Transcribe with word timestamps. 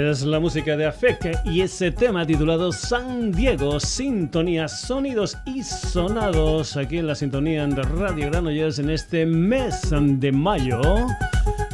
Es 0.00 0.22
la 0.22 0.40
música 0.40 0.78
de 0.78 0.86
Afec 0.86 1.42
y 1.44 1.60
ese 1.60 1.90
tema 1.90 2.26
titulado 2.26 2.72
San 2.72 3.32
Diego, 3.32 3.78
sintonía, 3.78 4.66
sonidos 4.66 5.36
y 5.44 5.62
sonados 5.62 6.78
aquí 6.78 6.96
en 6.96 7.06
la 7.06 7.14
sintonía 7.14 7.66
de 7.66 7.82
Radio 7.82 8.30
Granollers 8.30 8.78
en 8.78 8.88
este 8.88 9.26
mes 9.26 9.90
de 9.90 10.32
mayo. 10.32 10.80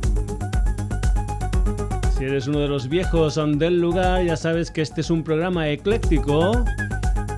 Si 2.17 2.25
eres 2.25 2.47
uno 2.47 2.61
de 2.61 2.69
los 2.69 2.89
viejos 2.89 3.41
del 3.57 3.81
lugar, 3.81 4.25
ya 4.25 4.37
sabes 4.37 4.71
que 4.71 4.83
este 4.83 5.01
es 5.01 5.11
un 5.11 5.25
programa 5.25 5.69
ecléctico 5.69 6.65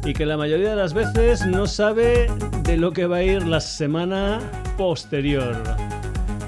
y 0.05 0.13
que 0.13 0.27
la 0.27 0.37
mayoría 0.37 0.69
de 0.71 0.77
las 0.77 0.93
veces 0.93 1.47
no 1.47 1.67
sabe 1.67 2.31
de 2.65 2.77
lo 2.77 2.93
que 2.93 3.07
va 3.07 3.17
a 3.17 3.23
ir 3.23 3.47
la 3.47 3.61
semana 3.61 4.39
posterior. 4.77 5.57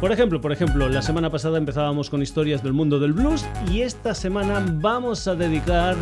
Por 0.00 0.12
ejemplo, 0.12 0.41
por 0.41 0.53
ejemplo, 0.53 0.88
la 0.88 1.00
semana 1.00 1.31
pasada 1.31 1.56
empezábamos 1.56 2.11
con 2.11 2.20
historias 2.20 2.62
del 2.62 2.75
mundo 2.75 2.98
del 2.98 3.14
blues 3.14 3.47
y 3.70 3.81
esta 3.81 4.14
semana 4.14 4.62
vamos 4.81 5.27
a 5.27 5.34
dedicar 5.34 5.97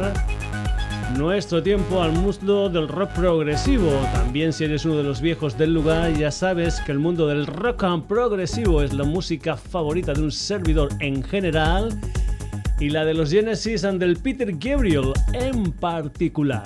nuestro 1.17 1.63
tiempo 1.63 2.03
al 2.03 2.13
muslo 2.13 2.69
del 2.69 2.89
rock 2.89 3.11
progresivo. 3.13 3.91
También 4.13 4.53
si 4.53 4.65
eres 4.65 4.85
uno 4.85 4.97
de 4.97 5.03
los 5.03 5.21
viejos 5.21 5.57
del 5.59 5.75
lugar 5.75 6.13
ya 6.15 6.31
sabes 6.31 6.81
que 6.81 6.93
el 6.93 6.99
mundo 6.99 7.27
del 7.27 7.47
rock 7.47 7.85
progresivo 8.07 8.83
es 8.83 8.93
la 8.93 9.05
música 9.05 9.57
favorita 9.57 10.13
de 10.13 10.23
un 10.23 10.33
servidor 10.33 10.91
en 11.01 11.23
general 11.23 11.91
y 12.81 12.91
la 12.91 13.05
de 13.05 13.15
los 13.15 13.31
Genesis 13.31 13.85
and 13.85 14.01
del 14.01 14.17
Peter 14.17 14.53
Gabriel 14.59 15.13
en 15.33 15.73
particular. 15.73 16.63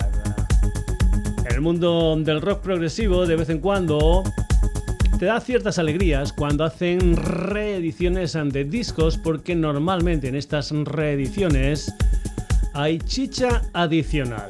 El 1.49 1.61
mundo 1.61 2.15
del 2.17 2.41
rock 2.41 2.61
progresivo 2.61 3.25
de 3.25 3.35
vez 3.35 3.49
en 3.49 3.59
cuando 3.59 4.23
te 5.19 5.25
da 5.25 5.39
ciertas 5.39 5.79
alegrías 5.79 6.31
cuando 6.31 6.63
hacen 6.63 7.15
reediciones 7.15 8.33
de 8.33 8.63
discos 8.65 9.17
porque 9.17 9.55
normalmente 9.55 10.27
en 10.27 10.35
estas 10.35 10.71
reediciones 10.71 11.91
hay 12.77 12.99
chicha 12.99 13.63
adicional. 13.73 14.47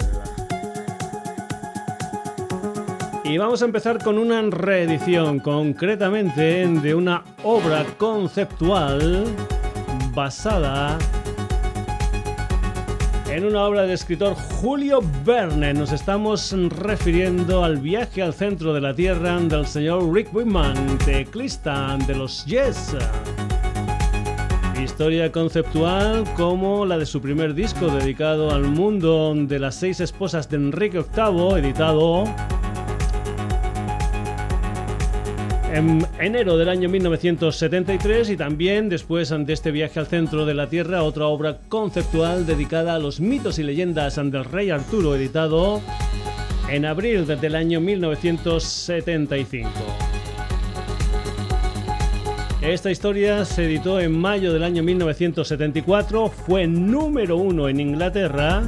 Y 3.23 3.37
vamos 3.37 3.61
a 3.61 3.65
empezar 3.65 4.03
con 4.03 4.17
una 4.17 4.41
reedición, 4.41 5.39
concretamente 5.39 6.67
de 6.67 6.93
una 6.93 7.23
obra 7.43 7.85
conceptual 7.97 9.23
basada 10.13 10.97
en 13.29 13.45
una 13.45 13.63
obra 13.63 13.83
del 13.83 13.91
escritor 13.91 14.35
Julio 14.35 15.01
Verne. 15.25 15.73
Nos 15.73 15.93
estamos 15.93 16.53
refiriendo 16.69 17.63
al 17.63 17.77
viaje 17.77 18.21
al 18.21 18.33
centro 18.33 18.73
de 18.73 18.81
la 18.81 18.93
Tierra 18.93 19.39
del 19.39 19.65
señor 19.65 20.13
Rick 20.13 20.33
Whitman, 20.33 20.97
teclista 20.99 21.97
de 22.05 22.15
los 22.15 22.45
Yes. 22.45 22.93
Historia 24.87 25.31
conceptual 25.33 26.23
como 26.35 26.85
la 26.85 26.97
de 26.97 27.05
su 27.05 27.21
primer 27.21 27.53
disco 27.53 27.87
dedicado 27.87 28.51
al 28.51 28.63
mundo 28.63 29.33
de 29.35 29.59
las 29.59 29.75
seis 29.75 29.99
esposas 29.99 30.49
de 30.49 30.55
Enrique 30.55 31.03
VIII, 31.15 31.59
editado 31.59 32.23
en 35.73 36.07
enero 36.19 36.57
del 36.57 36.69
año 36.69 36.87
1973 36.87 38.29
y 38.29 38.37
también 38.37 38.87
después 38.87 39.27
de 39.29 39.51
este 39.51 39.71
viaje 39.71 39.99
al 39.99 40.07
centro 40.07 40.45
de 40.45 40.53
la 40.53 40.69
Tierra 40.69 41.03
otra 41.03 41.25
obra 41.27 41.57
conceptual 41.67 42.45
dedicada 42.47 42.95
a 42.95 42.99
los 42.99 43.19
mitos 43.19 43.59
y 43.59 43.63
leyendas 43.63 44.15
del 44.15 44.45
rey 44.45 44.69
Arturo 44.69 45.17
editado 45.17 45.81
en 46.69 46.85
abril 46.85 47.27
del 47.27 47.55
año 47.55 47.81
1975. 47.81 49.69
Esta 52.67 52.91
historia 52.91 53.45
se 53.45 53.63
editó 53.63 53.97
en 54.01 54.19
mayo 54.19 54.51
del 54.51 54.61
año 54.61 54.83
1974, 54.83 56.27
fue 56.27 56.67
número 56.67 57.37
uno 57.37 57.69
en 57.69 57.79
Inglaterra. 57.79 58.61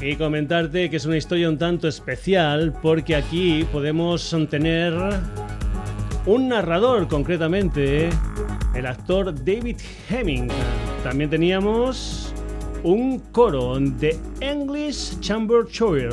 Y 0.00 0.16
comentarte 0.16 0.90
que 0.90 0.96
es 0.96 1.06
una 1.06 1.16
historia 1.16 1.48
un 1.48 1.56
tanto 1.56 1.86
especial 1.86 2.74
porque 2.82 3.14
aquí 3.14 3.64
podemos 3.70 4.36
tener 4.50 4.92
un 6.26 6.48
narrador, 6.48 7.06
concretamente 7.06 8.08
el 8.74 8.84
actor 8.84 9.32
David 9.32 9.76
Hemming. 10.10 10.48
También 11.04 11.30
teníamos 11.30 12.34
un 12.82 13.20
coro 13.30 13.78
de 13.78 14.18
English 14.40 15.20
Chamber 15.20 15.64
Choir. 15.68 16.10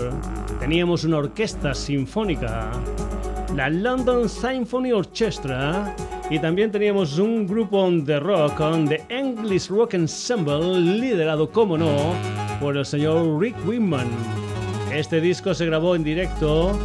Teníamos 0.60 1.04
una 1.06 1.18
orquesta 1.18 1.74
sinfónica 1.74 2.70
la 3.56 3.70
London 3.70 4.28
Symphony 4.28 4.92
Orchestra 4.92 5.96
y 6.30 6.40
también 6.40 6.72
teníamos 6.72 7.18
un 7.20 7.48
grupo 7.48 7.90
de 7.90 8.20
rock, 8.20 8.58
The 8.90 9.04
English 9.08 9.70
Rock 9.70 9.94
Ensemble, 9.94 10.80
liderado, 10.80 11.50
como 11.50 11.78
no, 11.78 12.14
por 12.60 12.76
el 12.76 12.86
señor 12.86 13.40
Rick 13.40 13.56
Whitman. 13.66 14.08
Este 14.94 15.22
disco 15.22 15.54
se 15.54 15.66
grabó 15.68 15.96
en 15.96 16.04
directo 16.04 16.78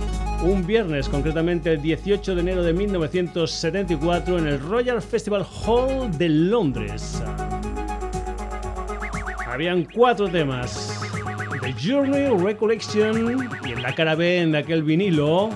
un 0.45 0.65
viernes, 0.65 1.09
concretamente 1.09 1.73
el 1.73 1.83
18 1.83 2.37
de 2.37 2.41
enero 2.41 2.63
de 2.63 2.73
1974, 2.73 4.39
en 4.39 4.47
el 4.47 4.61
Royal 4.61 5.03
Festival 5.03 5.45
Hall 5.67 6.17
de 6.17 6.29
Londres. 6.29 7.21
Habían 9.47 9.85
cuatro 9.93 10.29
temas. 10.29 11.01
The 11.63 11.75
Journey 11.75 12.29
Recollection 12.43 13.49
y 13.67 13.73
en 13.73 13.83
la 13.83 13.95
cara 13.95 14.15
B 14.15 14.47
de 14.47 14.57
aquel 14.57 14.83
vinilo 14.83 15.51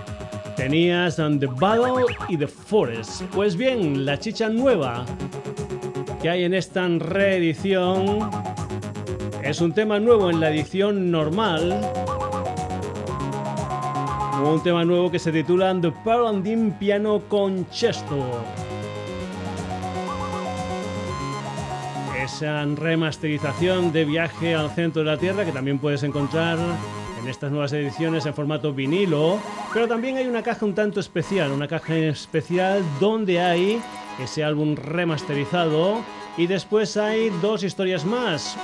Tenías 0.57 1.17
The 1.17 1.47
Battle 1.47 2.07
y 2.29 2.37
The 2.37 2.47
Forest. 2.47 3.23
Pues 3.35 3.57
bien, 3.57 4.05
la 4.05 4.19
chicha 4.19 4.49
nueva 4.49 5.05
que 6.23 6.31
hay 6.31 6.45
en 6.45 6.55
esta 6.55 6.87
reedición 6.89 8.31
es 9.43 9.61
un 9.61 9.73
tema 9.73 9.99
nuevo 9.99 10.31
en 10.31 10.41
la 10.41 10.51
edición 10.51 11.11
normal. 11.11 11.81
Un 14.43 14.63
tema 14.63 14.85
nuevo 14.85 15.11
que 15.11 15.19
se 15.19 15.33
titula 15.33 15.77
The 15.81 15.93
Parandin 16.05 16.73
Piano 16.73 17.21
Concerto. 17.29 18.45
Esa 22.23 22.65
remasterización 22.65 23.93
de 23.93 24.05
Viaje 24.05 24.55
al 24.55 24.71
Centro 24.71 25.03
de 25.03 25.11
la 25.11 25.19
Tierra 25.19 25.45
que 25.45 25.53
también 25.53 25.79
puedes 25.79 26.03
encontrar 26.05 26.59
en 27.25 27.31
estas 27.31 27.51
nuevas 27.51 27.73
ediciones 27.73 28.27
en 28.27 28.35
formato 28.35 28.75
vinilo, 28.75 29.41
pero 29.73 29.89
también 29.89 30.19
hay 30.19 30.27
una 30.27 30.43
caja 30.43 30.67
un 30.67 30.75
tanto 30.75 31.01
especial, 31.01 31.53
una 31.53 31.67
caja 31.67 31.97
especial 31.97 32.83
donde 33.01 33.41
hay 33.41 33.81
ese 34.23 34.45
álbum 34.45 34.77
remasterizado 34.77 36.05
y 36.37 36.47
después 36.47 36.99
hay 36.99 37.31
dos 37.41 37.63
historias 37.63 38.05
más. 38.05 38.59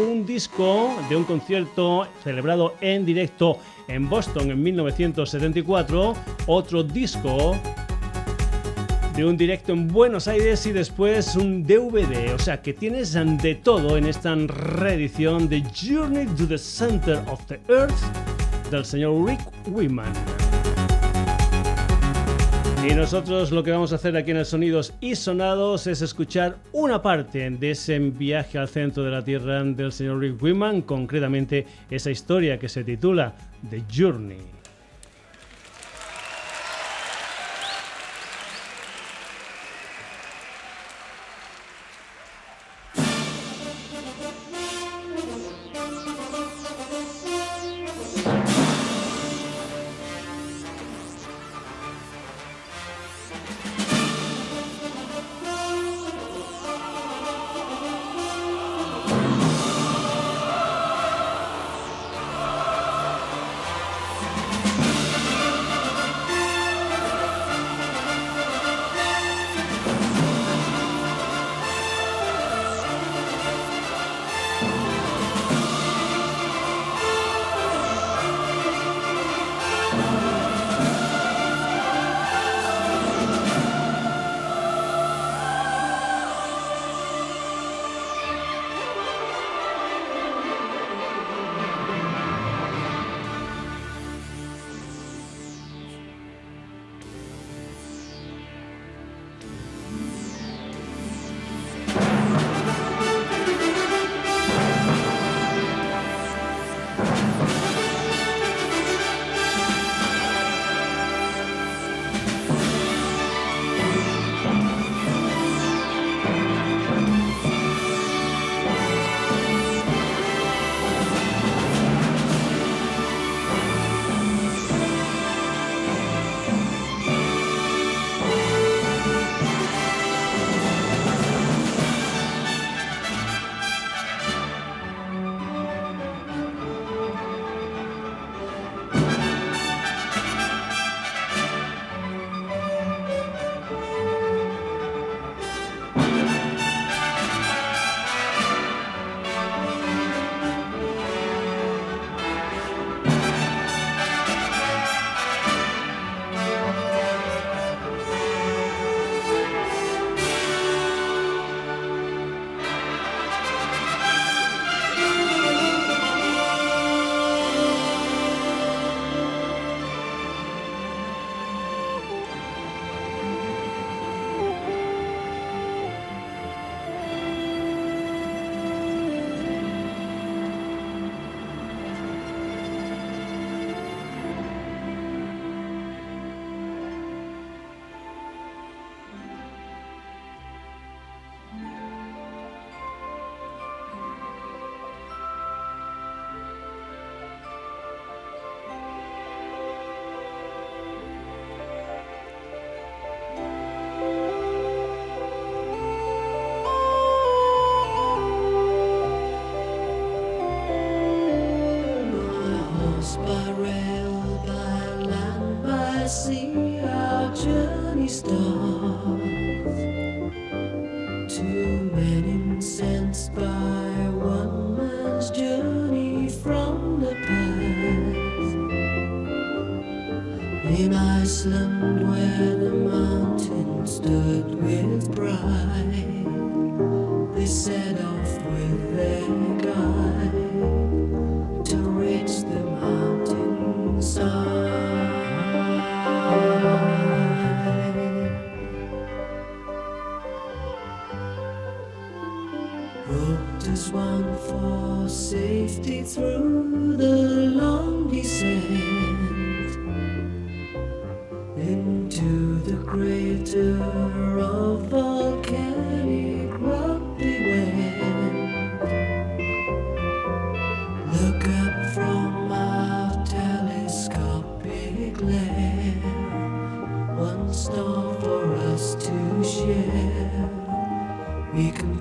Un 0.00 0.24
disco 0.24 0.94
de 1.08 1.16
un 1.16 1.24
concierto 1.24 2.06
celebrado 2.22 2.74
en 2.80 3.04
directo 3.04 3.58
en 3.88 4.08
Boston 4.08 4.52
en 4.52 4.62
1974, 4.62 6.14
otro 6.46 6.84
disco 6.84 7.56
de 9.16 9.24
un 9.24 9.36
directo 9.36 9.72
en 9.72 9.88
Buenos 9.88 10.28
Aires 10.28 10.66
y 10.66 10.72
después 10.72 11.36
un 11.36 11.62
DVD. 11.62 12.34
O 12.34 12.38
sea 12.38 12.60
que 12.60 12.74
tienes 12.74 13.14
de 13.14 13.54
todo 13.54 13.96
en 13.96 14.04
esta 14.04 14.34
reedición 14.34 15.48
de 15.48 15.62
Journey 15.74 16.26
to 16.36 16.46
the 16.46 16.58
Center 16.58 17.18
of 17.26 17.44
the 17.46 17.58
Earth 17.68 17.96
del 18.70 18.84
señor 18.84 19.26
Rick 19.26 19.40
Wiman. 19.68 20.12
Y 22.86 22.94
nosotros 22.94 23.52
lo 23.52 23.64
que 23.64 23.70
vamos 23.70 23.92
a 23.92 23.96
hacer 23.96 24.16
aquí 24.16 24.32
en 24.32 24.36
el 24.36 24.44
Sonidos 24.44 24.92
y 25.00 25.16
Sonados 25.16 25.86
es 25.86 26.02
escuchar 26.02 26.58
una 26.72 27.00
parte 27.00 27.50
de 27.50 27.70
ese 27.70 27.98
viaje 27.98 28.58
al 28.58 28.68
centro 28.68 29.02
de 29.02 29.10
la 29.10 29.24
Tierra 29.24 29.64
del 29.64 29.92
señor 29.92 30.20
Rick 30.20 30.42
Wiman, 30.42 30.82
concretamente 30.82 31.66
esa 31.90 32.10
historia 32.10 32.58
que 32.58 32.68
se 32.68 32.84
titula 32.84 33.34
The 33.70 33.82
Journey. 33.90 34.55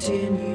continue. 0.05 0.54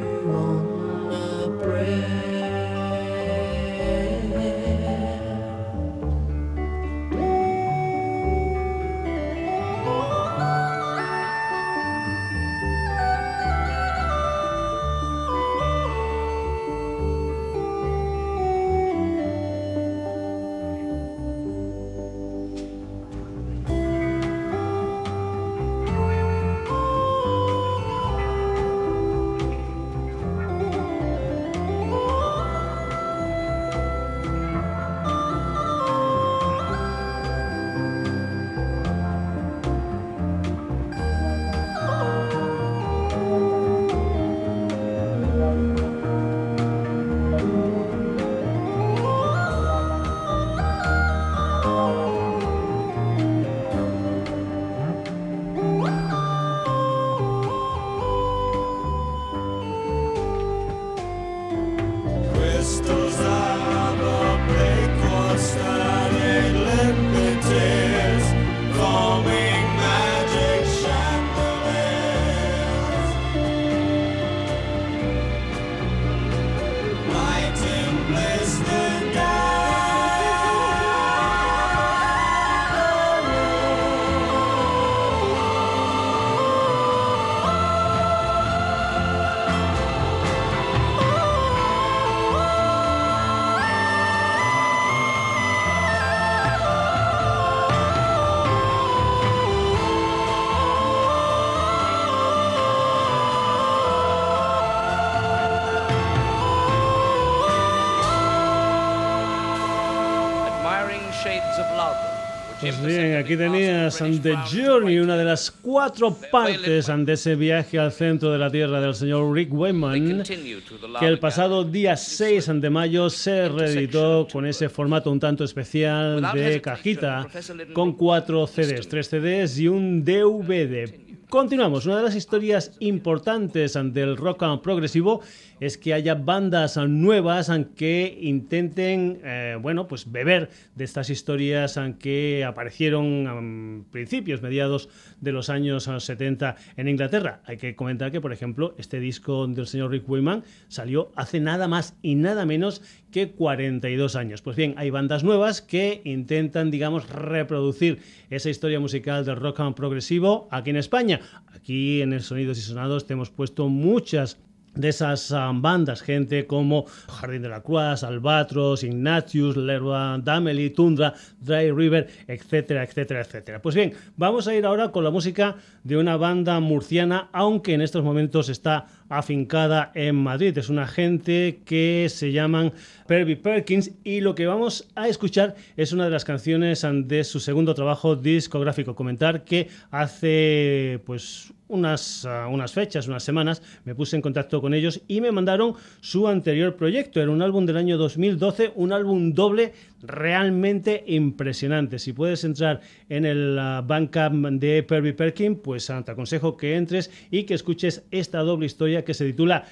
Aquí 113.19 113.37
tenías 113.37 113.99
The 113.99 114.35
Journey, 114.53 114.99
una 114.99 115.17
de 115.17 115.25
las 115.25 115.51
cuatro 115.51 116.17
partes 116.31 116.87
de 116.87 117.13
ese 117.13 117.35
viaje 117.35 117.79
al 117.79 117.93
centro 117.93 118.31
de 118.31 118.39
la 118.39 118.51
Tierra 118.51 118.81
del 118.81 118.95
señor 118.95 119.33
Rick 119.33 119.53
Wayman, 119.53 120.23
que 120.23 121.07
el 121.07 121.19
pasado 121.19 121.65
día 121.65 121.97
6 121.97 122.51
de 122.61 122.71
mayo 122.71 123.11
se 123.11 123.49
reeditó 123.49 124.27
con 124.31 124.47
ese 124.47 124.69
formato 124.69 125.11
un 125.11 125.21
tanto 125.21 125.45
especial 125.45 126.23
de 126.33 126.61
cajita, 126.61 127.27
con 127.73 127.95
cuatro 127.95 128.47
CDs, 128.47 128.89
tres 128.89 129.09
CDs 129.09 129.59
y 129.59 129.69
un 129.69 130.05
DVD. 130.05 131.10
Continuamos, 131.31 131.87
una 131.87 131.99
de 131.99 132.03
las 132.03 132.17
historias 132.17 132.73
importantes 132.81 133.79
del 133.81 134.17
rock 134.17 134.43
progresivo 134.63 135.21
es 135.61 135.79
que 135.79 135.95
haya 135.95 136.17
bandas 136.17 136.77
nuevas 136.77 137.53
que 137.77 138.19
intenten, 138.21 139.21
eh, 139.23 139.57
bueno, 139.63 139.87
pues 139.87 140.11
beber 140.11 140.51
de 140.75 140.83
estas 140.83 141.09
historias 141.09 141.79
que 142.01 142.45
aparecieron 142.45 143.29
a 143.29 143.93
principios, 143.93 144.43
mediados 144.43 144.89
de 145.21 145.31
los 145.31 145.51
años 145.51 145.89
70 145.99 146.57
en 146.77 146.89
Inglaterra. 146.89 147.43
Hay 147.45 147.59
que 147.59 147.77
comentar 147.77 148.11
que, 148.11 148.21
por 148.21 148.33
ejemplo, 148.33 148.75
este 148.77 148.99
disco 148.99 149.47
del 149.47 149.69
señor 149.69 149.93
Rick 149.93 150.11
Wayman 150.11 150.43
salió 150.67 151.13
hace 151.15 151.39
nada 151.39 151.69
más 151.69 151.95
y 152.03 152.17
nada 152.17 152.45
menos 152.45 152.83
que 153.11 153.31
42 153.33 154.17
años. 154.17 154.43
Pues 154.43 154.57
bien, 154.57 154.75
hay 154.77 154.91
bandas 154.91 155.25
nuevas 155.25 155.63
que 155.63 156.01
intentan, 156.05 156.71
digamos, 156.71 157.09
reproducir 157.09 157.99
esa 158.31 158.51
historia 158.51 158.81
musical 158.81 159.25
del 159.25 159.37
rock 159.37 159.61
and 159.61 159.75
progresivo 159.75 160.49
aquí 160.51 160.71
en 160.71 160.77
España. 160.77 161.21
Aquí 161.55 162.03
en 162.03 162.13
el 162.13 162.23
Sonidos 162.23 162.59
y 162.59 162.63
Sonados 162.63 163.07
te 163.07 163.15
hemos 163.15 163.31
puesto 163.31 163.69
muchas 163.69 164.39
de 164.75 164.89
esas 164.89 165.31
um, 165.31 165.63
bandas, 165.63 166.01
gente 166.03 166.47
como 166.47 166.85
Jardín 167.09 167.43
de 167.43 167.49
la 167.49 167.63
Cruz, 167.63 168.05
Albatros, 168.05 168.85
Ignatius, 168.85 169.57
Lerva, 169.57 170.19
Dameli, 170.23 170.71
Tundra, 170.71 171.15
Dry 171.41 171.71
River, 171.73 172.09
etcétera, 172.27 172.85
etcétera, 172.85 173.21
etcétera. 173.21 173.63
Pues 173.63 173.75
bien, 173.75 173.93
vamos 174.17 174.47
a 174.47 174.55
ir 174.55 174.65
ahora 174.65 174.93
con 174.93 175.05
la 175.05 175.11
música 175.11 175.57
de 175.83 175.97
una 175.97 176.17
banda 176.17 176.61
murciana, 176.61 177.29
aunque 177.33 177.75
en 177.75 177.81
estos 177.81 178.05
momentos 178.05 178.49
está 178.49 178.87
afincada 179.11 179.93
en 179.95 180.17
Madrid. 180.17 180.57
Es 180.57 180.71
una 180.71 180.87
gente 180.87 181.61
que 181.67 182.07
se 182.09 182.33
llaman 182.33 182.73
Perby 183.07 183.37
Perkins 183.37 183.91
y 184.05 184.21
lo 184.21 184.35
que 184.35 184.47
vamos 184.47 184.89
a 184.95 185.09
escuchar 185.09 185.57
es 185.77 185.93
una 185.93 186.05
de 186.05 186.11
las 186.11 186.25
canciones 186.25 186.87
de 187.05 187.25
su 187.25 187.41
segundo 187.41 187.75
trabajo 187.75 188.17
discográfico. 188.17 188.95
Comentar 188.95 189.45
que 189.45 189.69
hace 189.91 191.01
pues 191.05 191.53
unas, 191.71 192.25
ah, 192.25 192.49
unas 192.49 192.73
fechas, 192.73 193.09
unas 193.09 193.23
semanas, 193.23 193.63
me 193.85 193.95
puse 193.95 194.17
en 194.17 194.23
contacto 194.23 194.61
con 194.61 194.75
ellos 194.75 195.01
y 195.09 195.21
me 195.21 195.33
mandaron 195.33 195.75
su 196.01 196.29
anterior 196.29 196.77
proyecto. 196.77 197.21
Era 197.21 197.31
un 197.31 197.43
álbum 197.43 197.67
del 197.67 197.77
año 197.77 197.97
2012, 197.97 198.73
un 198.75 198.93
álbum 198.93 199.33
doble 199.33 199.73
realmente 200.03 201.05
impresionante. 201.07 201.99
Si 201.99 202.13
puedes 202.13 202.45
entrar 202.45 202.81
en 203.09 203.25
el 203.25 203.59
uh, 203.59 203.87
Bandcamp 203.87 204.47
de 204.61 204.83
Perby 204.83 205.13
Perkin, 205.13 205.57
pues 205.57 205.91
ah, 205.91 206.03
te 206.05 206.13
aconsejo 206.13 206.57
que 206.57 206.77
entres 206.77 207.11
y 207.31 207.45
que 207.45 207.55
escuches 207.55 208.05
esta 208.11 208.41
doble 208.41 208.67
historia 208.67 209.05
que 209.05 209.15
se 209.15 209.27
titula 209.27 209.65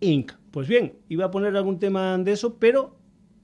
Inc. 0.00 0.32
Pues 0.50 0.68
bien, 0.68 0.94
iba 1.08 1.26
a 1.26 1.30
poner 1.30 1.56
algún 1.56 1.78
tema 1.78 2.16
de 2.18 2.32
eso, 2.32 2.58
pero 2.58 2.96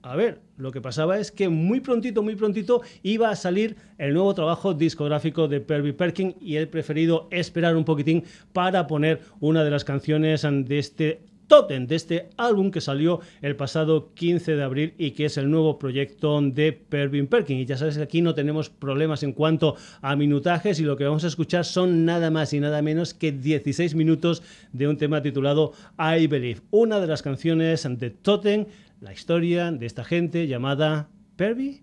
a 0.04 0.16
ver, 0.16 0.40
lo 0.56 0.72
que 0.72 0.80
pasaba 0.80 1.18
es 1.18 1.30
que 1.30 1.48
muy 1.48 1.80
prontito, 1.80 2.24
muy 2.24 2.34
prontito 2.34 2.82
iba 3.04 3.30
a 3.30 3.36
salir 3.36 3.76
el 3.98 4.14
nuevo 4.14 4.34
trabajo 4.34 4.74
discográfico 4.74 5.46
de 5.46 5.60
Perby 5.60 5.92
Perkin 5.92 6.34
y 6.40 6.56
he 6.56 6.66
preferido 6.66 7.28
esperar 7.30 7.76
un 7.76 7.84
poquitín 7.84 8.24
para 8.52 8.88
poner 8.88 9.20
una 9.38 9.62
de 9.62 9.70
las 9.70 9.84
canciones 9.84 10.42
de 10.42 10.78
este 10.78 11.20
Totem, 11.46 11.86
de 11.86 11.96
este 11.96 12.30
álbum 12.36 12.70
que 12.70 12.80
salió 12.80 13.20
el 13.40 13.56
pasado 13.56 14.12
15 14.14 14.56
de 14.56 14.62
abril 14.62 14.94
y 14.98 15.10
que 15.12 15.26
es 15.26 15.36
el 15.36 15.50
nuevo 15.50 15.78
proyecto 15.78 16.40
de 16.40 16.72
Pervin 16.72 17.26
Perkin. 17.26 17.58
Y 17.58 17.66
ya 17.66 17.76
sabes 17.76 17.96
que 17.96 18.02
aquí 18.02 18.22
no 18.22 18.34
tenemos 18.34 18.70
problemas 18.70 19.22
en 19.22 19.32
cuanto 19.32 19.76
a 20.00 20.16
minutajes 20.16 20.80
y 20.80 20.84
lo 20.84 20.96
que 20.96 21.04
vamos 21.04 21.24
a 21.24 21.28
escuchar 21.28 21.64
son 21.64 22.04
nada 22.04 22.30
más 22.30 22.52
y 22.52 22.60
nada 22.60 22.82
menos 22.82 23.14
que 23.14 23.32
16 23.32 23.94
minutos 23.94 24.42
de 24.72 24.88
un 24.88 24.96
tema 24.96 25.22
titulado 25.22 25.72
I 25.98 26.26
Believe, 26.26 26.60
una 26.70 27.00
de 27.00 27.06
las 27.06 27.22
canciones 27.22 27.86
de 27.88 28.10
Totem, 28.10 28.66
la 29.00 29.12
historia 29.12 29.72
de 29.72 29.86
esta 29.86 30.04
gente 30.04 30.46
llamada 30.46 31.08
Pervy 31.36 31.82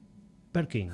Perkin. 0.51 0.93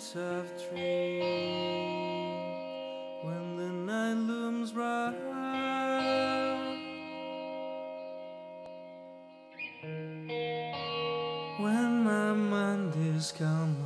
Things 0.00 0.16
of 0.16 0.46
dream 0.70 1.20
when 3.22 3.56
the 3.56 3.92
night 3.92 4.14
looms 4.14 4.72
bright. 4.72 5.14
When 11.58 12.04
my 12.04 12.32
mind 12.32 12.94
is 13.14 13.32
calm 13.32 13.76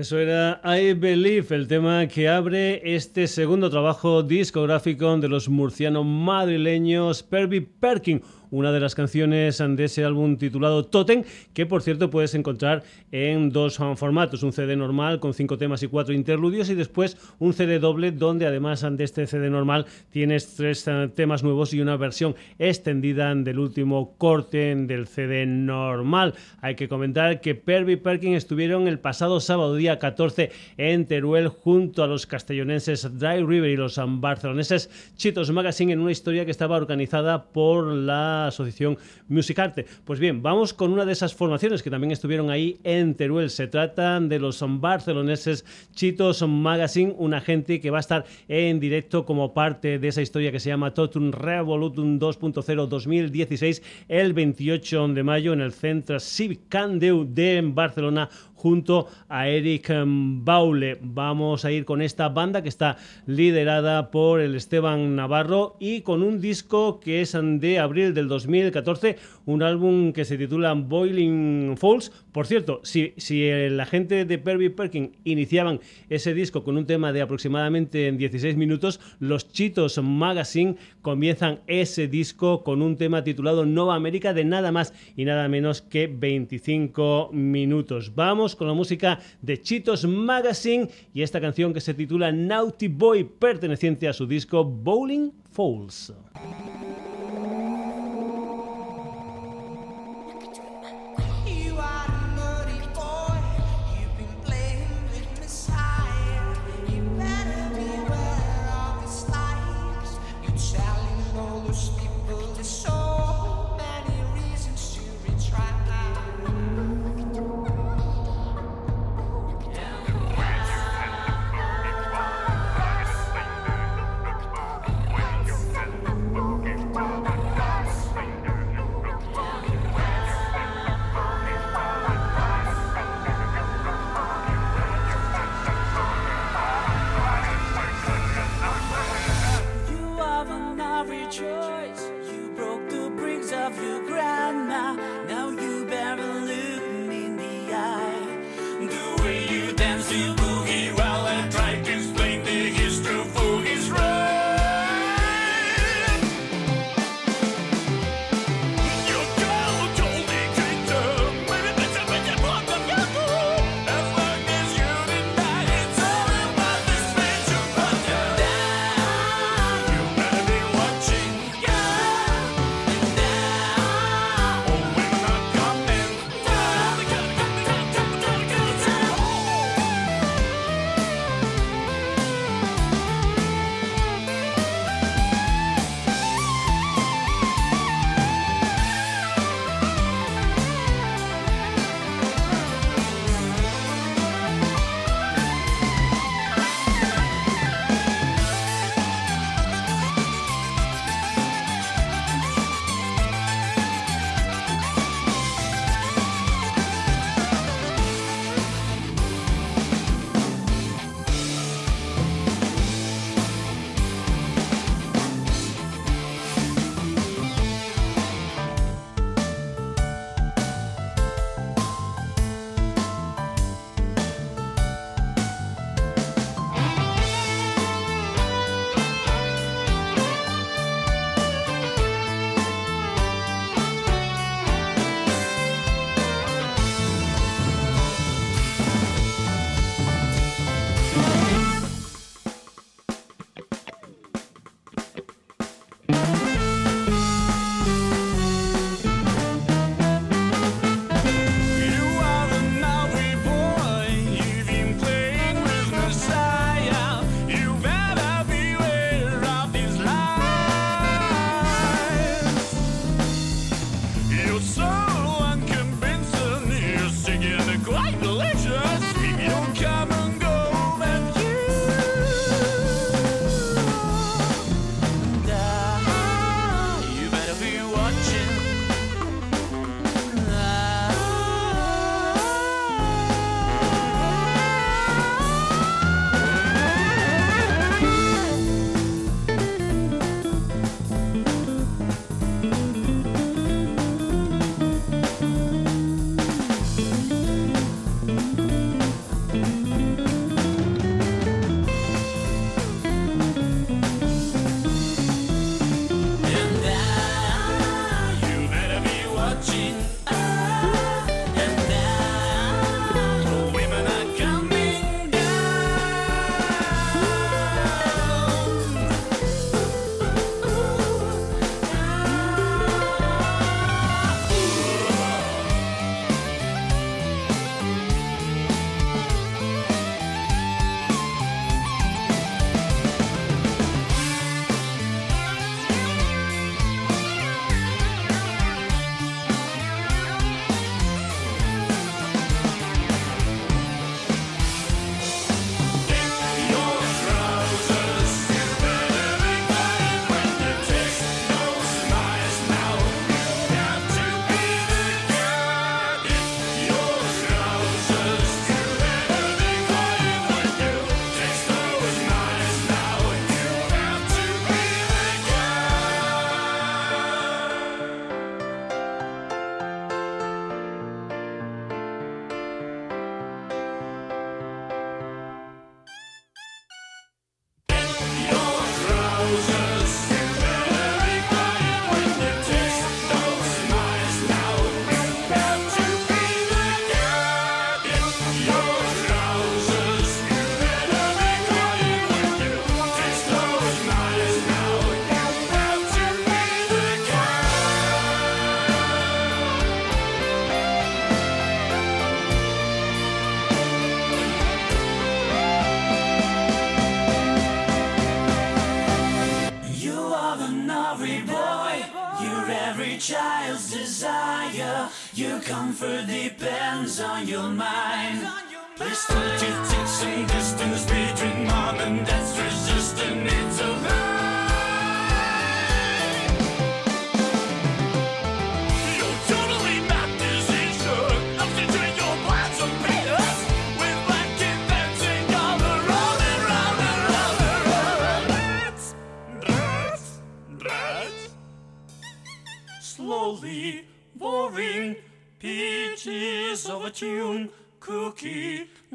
Eso 0.00 0.18
era 0.18 0.62
I 0.64 0.94
Believe, 0.94 1.54
el 1.54 1.68
tema 1.68 2.06
que 2.06 2.26
abre 2.26 2.80
este 2.94 3.26
segundo 3.26 3.68
trabajo 3.68 4.22
discográfico 4.22 5.14
de 5.18 5.28
los 5.28 5.50
murcianos 5.50 6.06
madrileños 6.06 7.22
Perby 7.22 7.60
Perkin 7.60 8.22
una 8.50 8.72
de 8.72 8.80
las 8.80 8.94
canciones 8.94 9.58
de 9.58 9.84
ese 9.84 10.04
álbum 10.04 10.36
titulado 10.36 10.84
Totem, 10.84 11.24
que 11.54 11.66
por 11.66 11.82
cierto 11.82 12.10
puedes 12.10 12.34
encontrar 12.34 12.82
en 13.12 13.50
dos 13.50 13.78
formatos, 13.96 14.42
un 14.42 14.52
CD 14.52 14.76
normal 14.76 15.20
con 15.20 15.34
cinco 15.34 15.58
temas 15.58 15.82
y 15.82 15.88
cuatro 15.88 16.14
interludios 16.14 16.70
y 16.70 16.74
después 16.74 17.16
un 17.38 17.52
CD 17.52 17.78
doble 17.78 18.12
donde 18.12 18.46
además 18.46 18.86
de 18.90 19.04
este 19.04 19.26
CD 19.26 19.50
normal 19.50 19.86
tienes 20.10 20.54
tres 20.56 20.86
eh, 20.88 21.10
temas 21.14 21.42
nuevos 21.42 21.74
y 21.74 21.80
una 21.80 21.96
versión 21.96 22.34
extendida 22.58 23.34
del 23.34 23.58
último 23.58 24.14
corte 24.16 24.74
del 24.74 25.06
CD 25.06 25.46
normal. 25.46 26.34
Hay 26.60 26.74
que 26.74 26.88
comentar 26.88 27.40
que 27.40 27.54
Perby 27.54 27.96
Perkin 27.96 28.34
estuvieron 28.34 28.88
el 28.88 28.98
pasado 28.98 29.40
sábado 29.40 29.74
día 29.74 29.98
14 29.98 30.50
en 30.76 31.06
Teruel 31.06 31.48
junto 31.48 32.02
a 32.02 32.06
los 32.06 32.26
castellonenses 32.26 33.18
Dry 33.18 33.44
River 33.44 33.70
y 33.70 33.76
los 33.76 34.00
barceloneses 34.20 34.90
Chitos 35.16 35.50
Magazine 35.50 35.92
en 35.92 36.00
una 36.00 36.12
historia 36.12 36.44
que 36.44 36.50
estaba 36.50 36.76
organizada 36.76 37.44
por 37.44 37.86
la 37.86 38.39
asociación 38.46 38.98
Musicarte. 39.28 39.86
Pues 40.04 40.20
bien, 40.20 40.42
vamos 40.42 40.74
con 40.74 40.92
una 40.92 41.04
de 41.04 41.12
esas 41.12 41.34
formaciones 41.34 41.82
que 41.82 41.90
también 41.90 42.10
estuvieron 42.10 42.50
ahí 42.50 42.78
en 42.84 43.14
Teruel. 43.14 43.50
Se 43.50 43.66
trata 43.66 44.20
de 44.20 44.38
los 44.38 44.62
barceloneses 44.80 45.64
Chitos 45.92 46.42
Magazine, 46.46 47.14
una 47.16 47.40
gente 47.40 47.80
que 47.80 47.90
va 47.90 47.98
a 47.98 48.00
estar 48.00 48.24
en 48.48 48.80
directo 48.80 49.24
como 49.24 49.54
parte 49.54 49.98
de 49.98 50.08
esa 50.08 50.22
historia 50.22 50.52
que 50.52 50.60
se 50.60 50.70
llama 50.70 50.94
Totum 50.94 51.32
Revolutum 51.32 52.18
2.0 52.18 52.86
2016 52.86 53.82
el 54.08 54.32
28 54.32 55.08
de 55.08 55.22
mayo 55.22 55.52
en 55.52 55.60
el 55.60 55.72
Centro 55.72 56.18
Civic 56.20 56.68
Candeu 56.68 57.24
de 57.24 57.60
Barcelona 57.64 58.28
junto 58.60 59.06
a 59.30 59.48
Eric 59.48 59.90
Baule. 60.04 60.98
Vamos 61.00 61.64
a 61.64 61.72
ir 61.72 61.86
con 61.86 62.02
esta 62.02 62.28
banda 62.28 62.62
que 62.62 62.68
está 62.68 62.98
liderada 63.26 64.10
por 64.10 64.40
el 64.40 64.54
Esteban 64.54 65.16
Navarro 65.16 65.76
y 65.80 66.02
con 66.02 66.22
un 66.22 66.42
disco 66.42 67.00
que 67.00 67.22
es 67.22 67.34
de 67.40 67.78
abril 67.78 68.12
del 68.12 68.28
2014, 68.28 69.16
un 69.46 69.62
álbum 69.62 70.12
que 70.12 70.26
se 70.26 70.36
titula 70.36 70.74
Boiling 70.74 71.76
Falls. 71.78 72.12
Por 72.32 72.46
cierto, 72.46 72.80
si, 72.84 73.12
si 73.16 73.50
la 73.70 73.86
gente 73.86 74.24
de 74.24 74.38
Perry 74.38 74.68
Perkin 74.68 75.16
iniciaban 75.24 75.80
ese 76.08 76.32
disco 76.32 76.62
con 76.62 76.76
un 76.76 76.86
tema 76.86 77.12
de 77.12 77.22
aproximadamente 77.22 78.12
16 78.12 78.56
minutos, 78.56 79.00
los 79.18 79.50
Chitos 79.50 80.00
Magazine 80.02 80.76
comienzan 81.02 81.60
ese 81.66 82.06
disco 82.06 82.62
con 82.62 82.82
un 82.82 82.96
tema 82.96 83.24
titulado 83.24 83.66
Nova 83.66 83.96
América 83.96 84.32
de 84.32 84.44
nada 84.44 84.70
más 84.70 84.94
y 85.16 85.24
nada 85.24 85.48
menos 85.48 85.82
que 85.82 86.06
25 86.06 87.30
minutos. 87.32 88.14
Vamos 88.14 88.54
con 88.54 88.68
la 88.68 88.74
música 88.74 89.18
de 89.42 89.60
Chitos 89.60 90.04
Magazine 90.04 90.88
y 91.12 91.22
esta 91.22 91.40
canción 91.40 91.74
que 91.74 91.80
se 91.80 91.94
titula 91.94 92.30
Naughty 92.30 92.88
Boy, 92.88 93.24
perteneciente 93.24 94.08
a 94.08 94.12
su 94.12 94.26
disco 94.26 94.64
Bowling 94.64 95.32
Falls. 95.50 96.12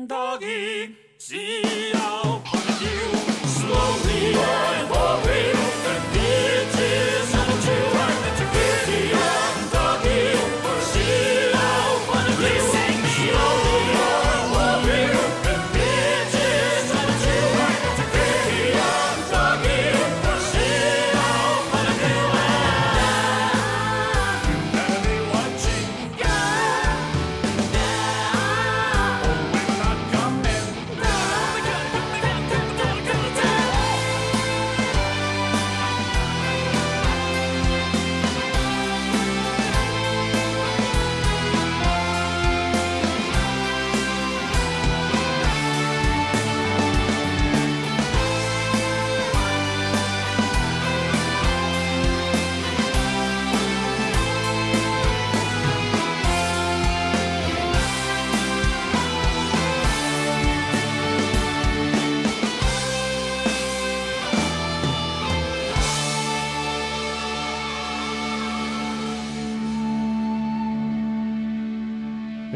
Doggy 0.07 0.95
see 1.17 1.91
how 1.93 2.41
you 2.82 2.97
slowly 3.47 4.34
boring 4.34 5.24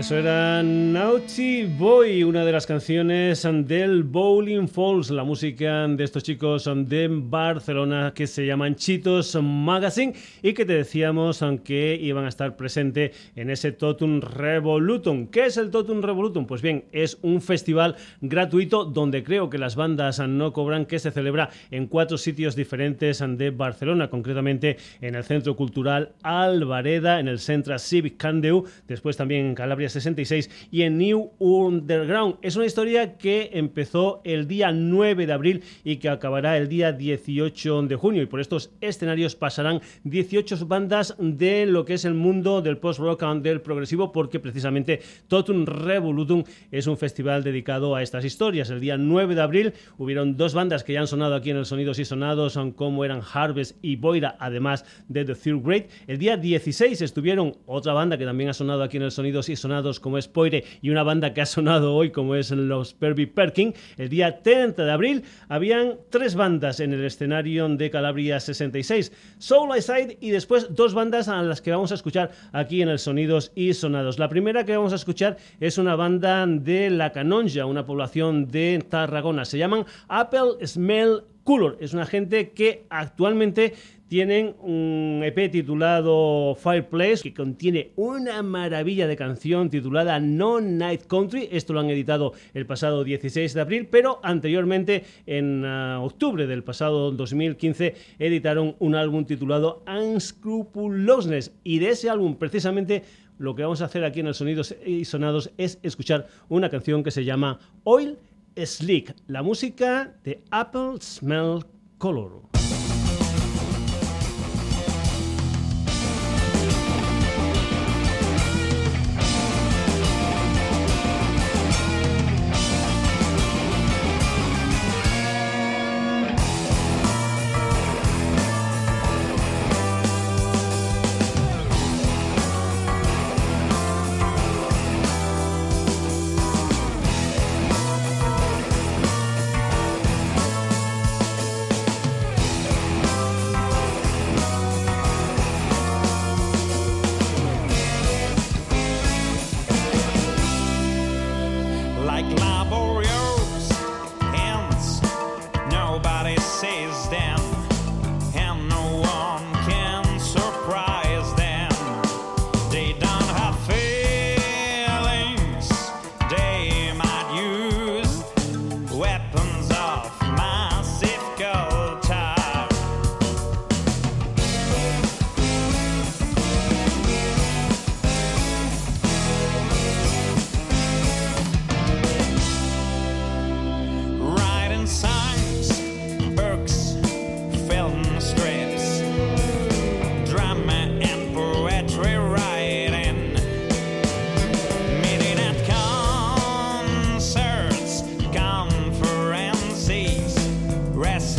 Eso 0.09 0.17
era 0.17 0.63
Naughty 0.63 1.65
Boy, 1.65 2.23
una 2.23 2.43
de 2.43 2.51
las 2.51 2.65
canciones 2.65 3.47
del 3.67 4.01
Bowling 4.01 4.67
Falls, 4.67 5.11
la 5.11 5.23
música 5.23 5.87
de 5.87 6.03
estos 6.03 6.23
chicos 6.23 6.67
de 6.87 7.07
Barcelona 7.11 8.11
que 8.15 8.25
se 8.25 8.43
llaman 8.43 8.73
Chitos 8.73 9.37
Magazine 9.39 10.15
y 10.41 10.53
que 10.53 10.65
te 10.65 10.73
decíamos 10.73 11.45
que 11.63 11.95
iban 12.01 12.25
a 12.25 12.29
estar 12.29 12.55
presentes 12.55 13.15
en 13.35 13.51
ese 13.51 13.71
Totum 13.71 14.19
Revolutum. 14.19 15.27
¿Qué 15.27 15.45
es 15.45 15.57
el 15.57 15.69
Totum 15.69 16.01
Revolutum? 16.01 16.47
Pues 16.47 16.63
bien, 16.63 16.85
es 16.91 17.19
un 17.21 17.39
festival 17.39 17.95
gratuito 18.19 18.85
donde 18.85 19.23
creo 19.23 19.51
que 19.51 19.59
las 19.59 19.75
bandas 19.75 20.17
no 20.27 20.53
cobran, 20.53 20.87
que 20.87 20.97
se 20.97 21.11
celebra 21.11 21.51
en 21.69 21.85
cuatro 21.85 22.17
sitios 22.17 22.55
diferentes 22.55 23.23
de 23.23 23.51
Barcelona, 23.51 24.09
concretamente 24.09 24.77
en 25.01 25.13
el 25.13 25.23
Centro 25.23 25.55
Cultural 25.55 26.13
Alvareda, 26.23 27.19
en 27.19 27.27
el 27.27 27.37
Centro 27.37 27.77
Civic 27.77 28.17
Candeu, 28.17 28.65
después 28.87 29.15
también 29.15 29.45
en 29.45 29.53
Calabria 29.53 29.87
66 29.99 30.49
y 30.71 30.83
en 30.83 30.97
New 30.97 31.31
Underground. 31.39 32.35
Es 32.41 32.55
una 32.55 32.65
historia 32.65 33.17
que 33.17 33.49
empezó 33.53 34.21
el 34.23 34.47
día 34.47 34.71
9 34.71 35.25
de 35.25 35.33
abril 35.33 35.63
y 35.83 35.97
que 35.97 36.09
acabará 36.09 36.57
el 36.57 36.69
día 36.69 36.91
18 36.91 37.83
de 37.83 37.95
junio. 37.95 38.21
Y 38.21 38.25
por 38.25 38.39
estos 38.39 38.71
escenarios 38.81 39.35
pasarán 39.35 39.81
18 40.03 40.65
bandas 40.65 41.15
de 41.19 41.65
lo 41.65 41.85
que 41.85 41.95
es 41.95 42.05
el 42.05 42.13
mundo 42.13 42.61
del 42.61 42.77
post-rock 42.77 43.23
and 43.23 43.43
del 43.43 43.61
progresivo, 43.61 44.11
porque 44.11 44.39
precisamente 44.39 45.01
Totum 45.27 45.65
Revolutum 45.65 46.43
es 46.71 46.87
un 46.87 46.97
festival 46.97 47.43
dedicado 47.43 47.95
a 47.95 48.03
estas 48.03 48.25
historias. 48.25 48.69
El 48.69 48.79
día 48.79 48.97
9 48.97 49.35
de 49.35 49.41
abril 49.41 49.73
hubieron 49.97 50.37
dos 50.37 50.53
bandas 50.53 50.83
que 50.83 50.93
ya 50.93 51.01
han 51.01 51.07
sonado 51.07 51.35
aquí 51.35 51.49
en 51.49 51.57
el 51.57 51.65
Sonidos 51.65 51.99
y 51.99 52.05
Sonados, 52.05 52.59
como 52.75 53.05
eran 53.05 53.21
Harvest 53.33 53.77
y 53.81 53.95
Boira, 53.95 54.35
además 54.39 54.85
de 55.07 55.25
The 55.25 55.35
Third 55.35 55.61
Grade. 55.63 55.87
El 56.07 56.17
día 56.17 56.37
16 56.37 57.01
estuvieron 57.01 57.57
otra 57.65 57.93
banda 57.93 58.17
que 58.17 58.25
también 58.25 58.49
ha 58.49 58.53
sonado 58.53 58.83
aquí 58.83 58.97
en 58.97 59.03
el 59.03 59.11
Sonidos 59.11 59.49
y 59.49 59.55
Sonados 59.55 59.88
como 59.99 60.17
es 60.17 60.27
Poire 60.27 60.63
y 60.81 60.89
una 60.89 61.03
banda 61.03 61.33
que 61.33 61.41
ha 61.41 61.45
sonado 61.45 61.95
hoy 61.95 62.11
como 62.11 62.35
es 62.35 62.51
los 62.51 62.93
Perby 62.93 63.25
Perkin, 63.25 63.73
el 63.97 64.09
día 64.09 64.43
30 64.43 64.83
de 64.83 64.91
abril 64.91 65.23
habían 65.47 65.97
tres 66.09 66.35
bandas 66.35 66.79
en 66.79 66.93
el 66.93 67.05
escenario 67.05 67.67
de 67.69 67.89
Calabria 67.89 68.39
66, 68.39 69.11
Soul 69.37 69.81
Side 69.81 70.17
y 70.19 70.31
después 70.31 70.75
dos 70.75 70.93
bandas 70.93 71.27
a 71.29 71.41
las 71.41 71.61
que 71.61 71.71
vamos 71.71 71.91
a 71.91 71.95
escuchar 71.95 72.31
aquí 72.51 72.81
en 72.81 72.89
el 72.89 72.99
Sonidos 72.99 73.51
y 73.55 73.73
Sonados. 73.73 74.19
La 74.19 74.29
primera 74.29 74.65
que 74.65 74.75
vamos 74.75 74.93
a 74.93 74.97
escuchar 74.97 75.37
es 75.59 75.77
una 75.77 75.95
banda 75.95 76.45
de 76.45 76.89
La 76.89 77.11
Canonja, 77.11 77.65
una 77.65 77.85
población 77.85 78.47
de 78.47 78.83
Tarragona. 78.89 79.45
Se 79.45 79.57
llaman 79.57 79.85
Apple 80.07 80.65
Smell 80.65 81.23
Color. 81.49 81.77
Es 81.79 81.95
una 81.95 82.05
gente 82.05 82.51
que 82.51 82.83
actualmente 82.91 83.73
tienen 84.07 84.53
un 84.61 85.21
EP 85.23 85.49
titulado 85.49 86.53
Fireplace 86.53 87.23
que 87.23 87.33
contiene 87.33 87.89
una 87.95 88.43
maravilla 88.43 89.07
de 89.07 89.15
canción 89.15 89.71
titulada 89.71 90.19
No 90.19 90.61
Night 90.61 91.07
Country. 91.07 91.49
Esto 91.51 91.73
lo 91.73 91.79
han 91.79 91.89
editado 91.89 92.33
el 92.53 92.67
pasado 92.67 93.03
16 93.03 93.51
de 93.55 93.61
abril, 93.61 93.87
pero 93.89 94.19
anteriormente 94.21 95.05
en 95.25 95.65
ah, 95.65 95.99
octubre 96.03 96.45
del 96.45 96.63
pasado 96.63 97.09
2015 97.13 97.95
editaron 98.19 98.75
un 98.77 98.93
álbum 98.93 99.25
titulado 99.25 99.83
Unscrupulousness 99.87 101.51
y 101.63 101.79
de 101.79 101.89
ese 101.89 102.11
álbum 102.11 102.35
precisamente 102.35 103.01
lo 103.39 103.55
que 103.55 103.63
vamos 103.63 103.81
a 103.81 103.85
hacer 103.85 104.03
aquí 104.05 104.19
en 104.19 104.27
el 104.27 104.35
Sonidos 104.35 104.75
y 104.85 105.03
Sonados 105.05 105.49
es 105.57 105.79
escuchar 105.81 106.27
una 106.47 106.69
canción 106.69 107.03
que 107.03 107.09
se 107.09 107.25
llama 107.25 107.57
Oil 107.85 108.19
Slick, 108.65 109.15
la 109.27 109.43
música 109.43 110.15
de 110.23 110.43
Apple 110.51 110.99
Smell 111.01 111.65
Color. 111.97 112.48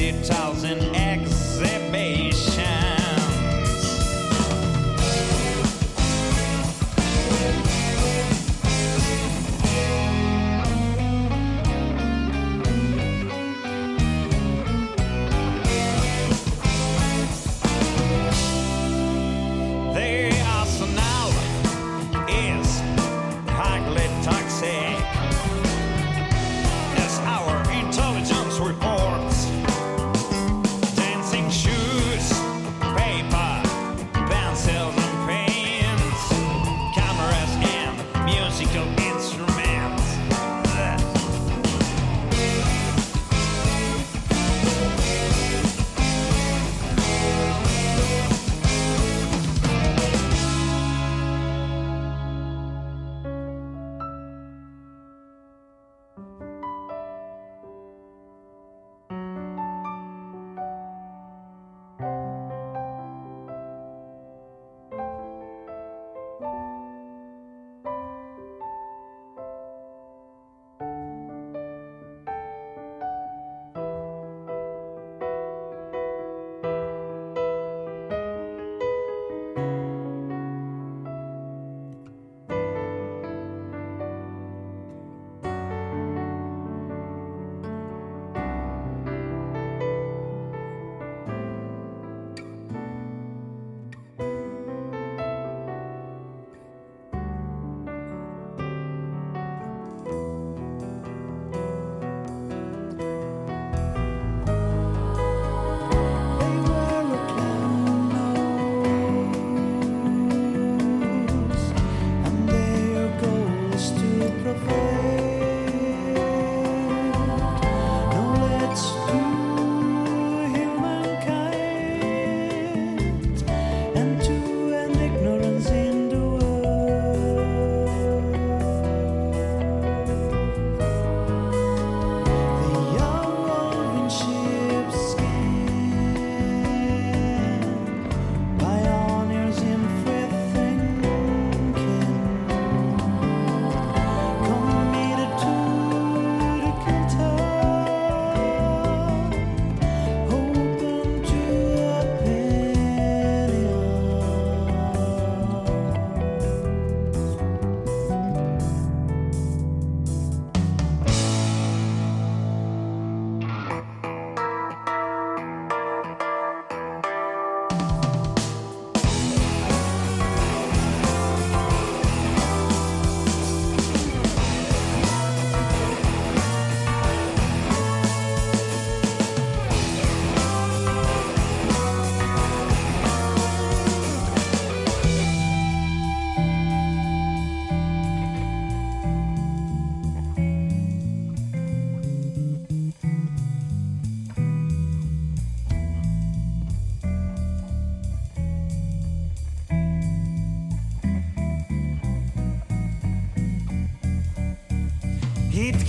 city 0.00 0.18
towels 0.22 0.64
and 0.64 0.80
eggs. 0.96 1.39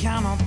come 0.01 0.25
on 0.25 0.40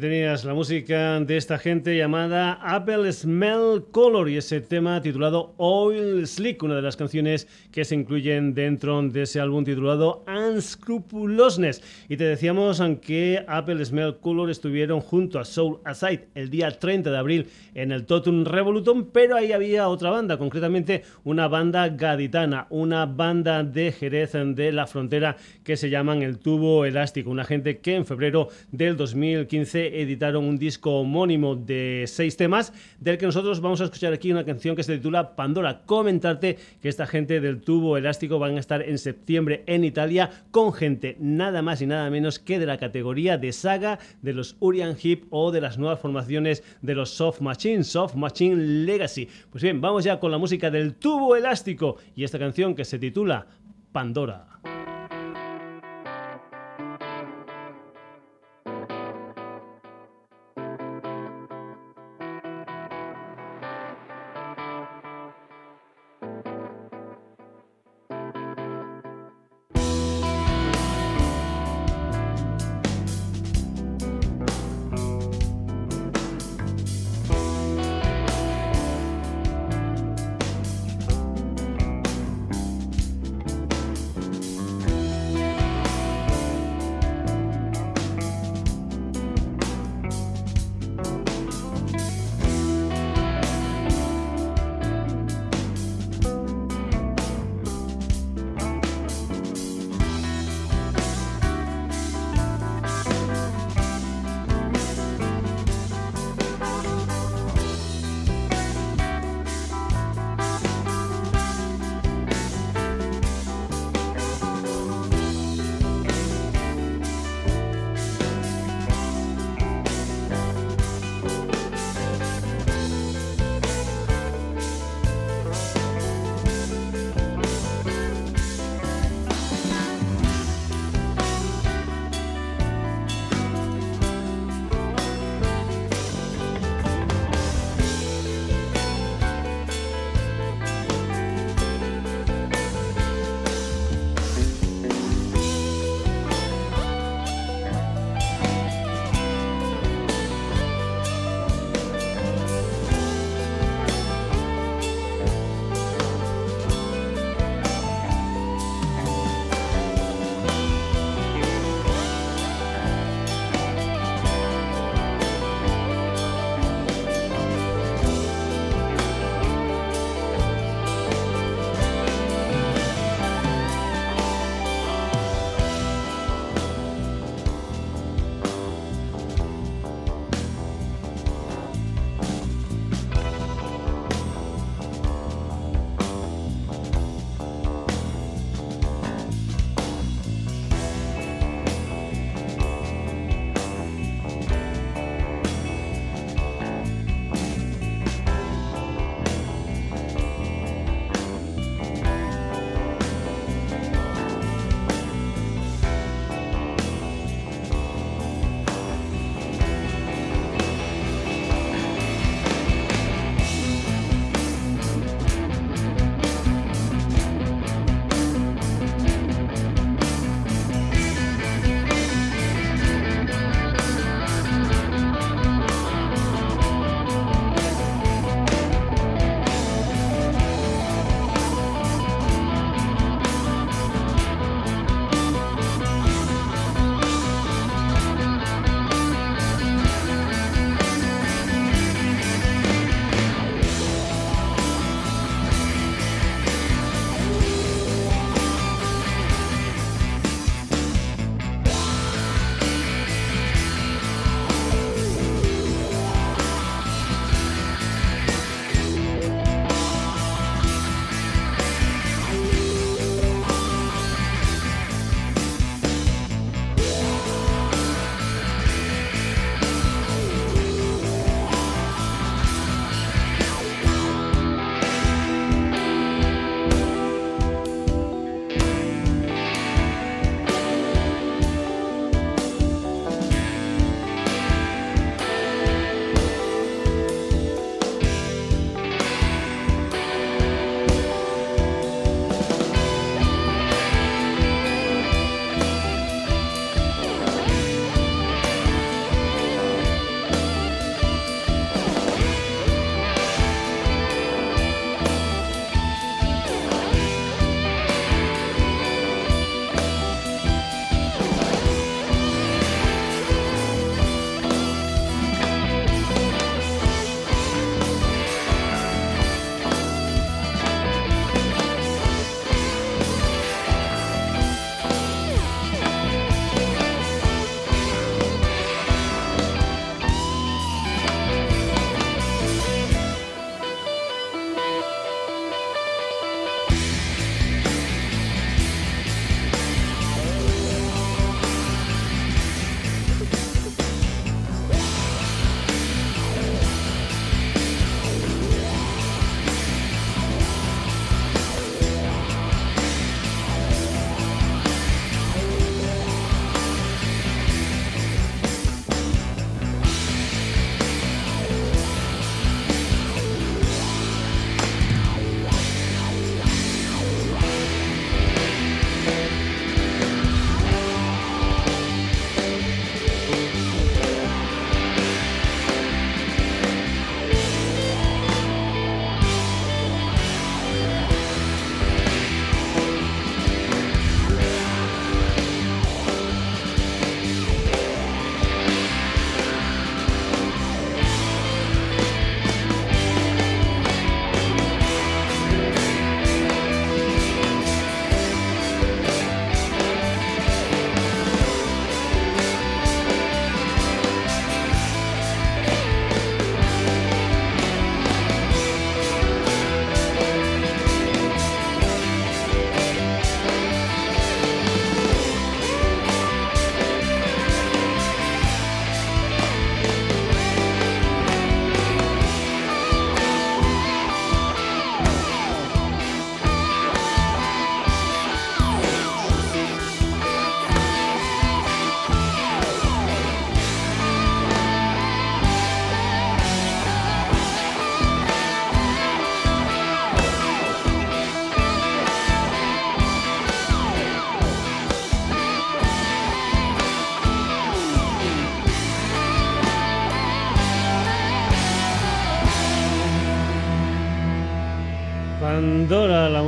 Tenías 0.00 0.44
la 0.44 0.52
música 0.52 1.20
de 1.20 1.38
esta 1.38 1.56
gente 1.56 1.96
llamada 1.96 2.52
Apple 2.60 3.10
Smell 3.12 3.82
Color 3.90 4.28
y 4.28 4.36
ese 4.36 4.60
tema 4.60 5.00
titulado 5.00 5.54
Oil 5.56 6.26
Slick, 6.26 6.62
una 6.62 6.74
de 6.74 6.82
las 6.82 6.96
canciones 6.96 7.48
que 7.72 7.84
se 7.84 7.94
incluyen 7.94 8.52
dentro 8.52 9.00
de 9.00 9.22
ese 9.22 9.40
álbum 9.40 9.64
titulado 9.64 10.22
Unscrupulousness. 10.26 11.82
Y 12.10 12.18
te 12.18 12.24
decíamos 12.24 12.82
que 13.00 13.42
Apple 13.48 13.82
Smell 13.86 14.18
Color 14.20 14.50
estuvieron 14.50 15.00
junto 15.00 15.38
a 15.38 15.46
Soul 15.46 15.78
Aside 15.84 16.28
el 16.34 16.50
día 16.50 16.70
30 16.78 17.10
de 17.10 17.16
abril 17.16 17.46
en 17.74 17.90
el 17.90 18.04
Totum 18.04 18.44
Revolutum, 18.44 19.06
pero 19.10 19.36
ahí 19.36 19.52
había 19.52 19.88
otra 19.88 20.10
banda, 20.10 20.36
concretamente 20.36 21.04
una 21.24 21.48
banda 21.48 21.88
gaditana, 21.88 22.66
una 22.68 23.06
banda 23.06 23.64
de 23.64 23.92
Jerez 23.92 24.32
de 24.32 24.72
la 24.72 24.86
frontera 24.86 25.36
que 25.64 25.78
se 25.78 25.88
llaman 25.88 26.22
El 26.22 26.38
Tubo 26.38 26.84
Elástico, 26.84 27.30
una 27.30 27.44
gente 27.44 27.78
que 27.78 27.94
en 27.94 28.04
febrero 28.04 28.48
del 28.72 28.96
2015 28.98 29.85
editaron 29.86 30.44
un 30.44 30.58
disco 30.58 31.00
homónimo 31.00 31.56
de 31.56 32.04
seis 32.06 32.36
temas, 32.36 32.72
del 33.00 33.18
que 33.18 33.26
nosotros 33.26 33.60
vamos 33.60 33.80
a 33.80 33.84
escuchar 33.84 34.12
aquí 34.12 34.30
una 34.32 34.44
canción 34.44 34.76
que 34.76 34.82
se 34.82 34.96
titula 34.96 35.36
Pandora. 35.36 35.82
Comentarte 35.86 36.58
que 36.80 36.88
esta 36.88 37.06
gente 37.06 37.40
del 37.40 37.60
Tubo 37.60 37.96
Elástico 37.96 38.38
van 38.38 38.56
a 38.56 38.60
estar 38.60 38.82
en 38.82 38.98
septiembre 38.98 39.62
en 39.66 39.84
Italia 39.84 40.30
con 40.50 40.72
gente 40.72 41.16
nada 41.20 41.62
más 41.62 41.82
y 41.82 41.86
nada 41.86 42.10
menos 42.10 42.38
que 42.38 42.58
de 42.58 42.66
la 42.66 42.78
categoría 42.78 43.38
de 43.38 43.52
saga 43.52 43.98
de 44.22 44.32
los 44.32 44.56
Urian 44.60 44.96
Hip 45.02 45.24
o 45.30 45.52
de 45.52 45.60
las 45.60 45.78
nuevas 45.78 46.00
formaciones 46.00 46.62
de 46.82 46.94
los 46.94 47.10
Soft 47.10 47.40
Machine, 47.40 47.84
Soft 47.84 48.14
Machine 48.14 48.56
Legacy. 48.56 49.28
Pues 49.50 49.62
bien, 49.62 49.80
vamos 49.80 50.04
ya 50.04 50.18
con 50.18 50.30
la 50.30 50.38
música 50.38 50.70
del 50.70 50.94
Tubo 50.94 51.36
Elástico 51.36 51.96
y 52.14 52.24
esta 52.24 52.38
canción 52.38 52.74
que 52.74 52.84
se 52.84 52.98
titula 52.98 53.46
Pandora. 53.92 54.55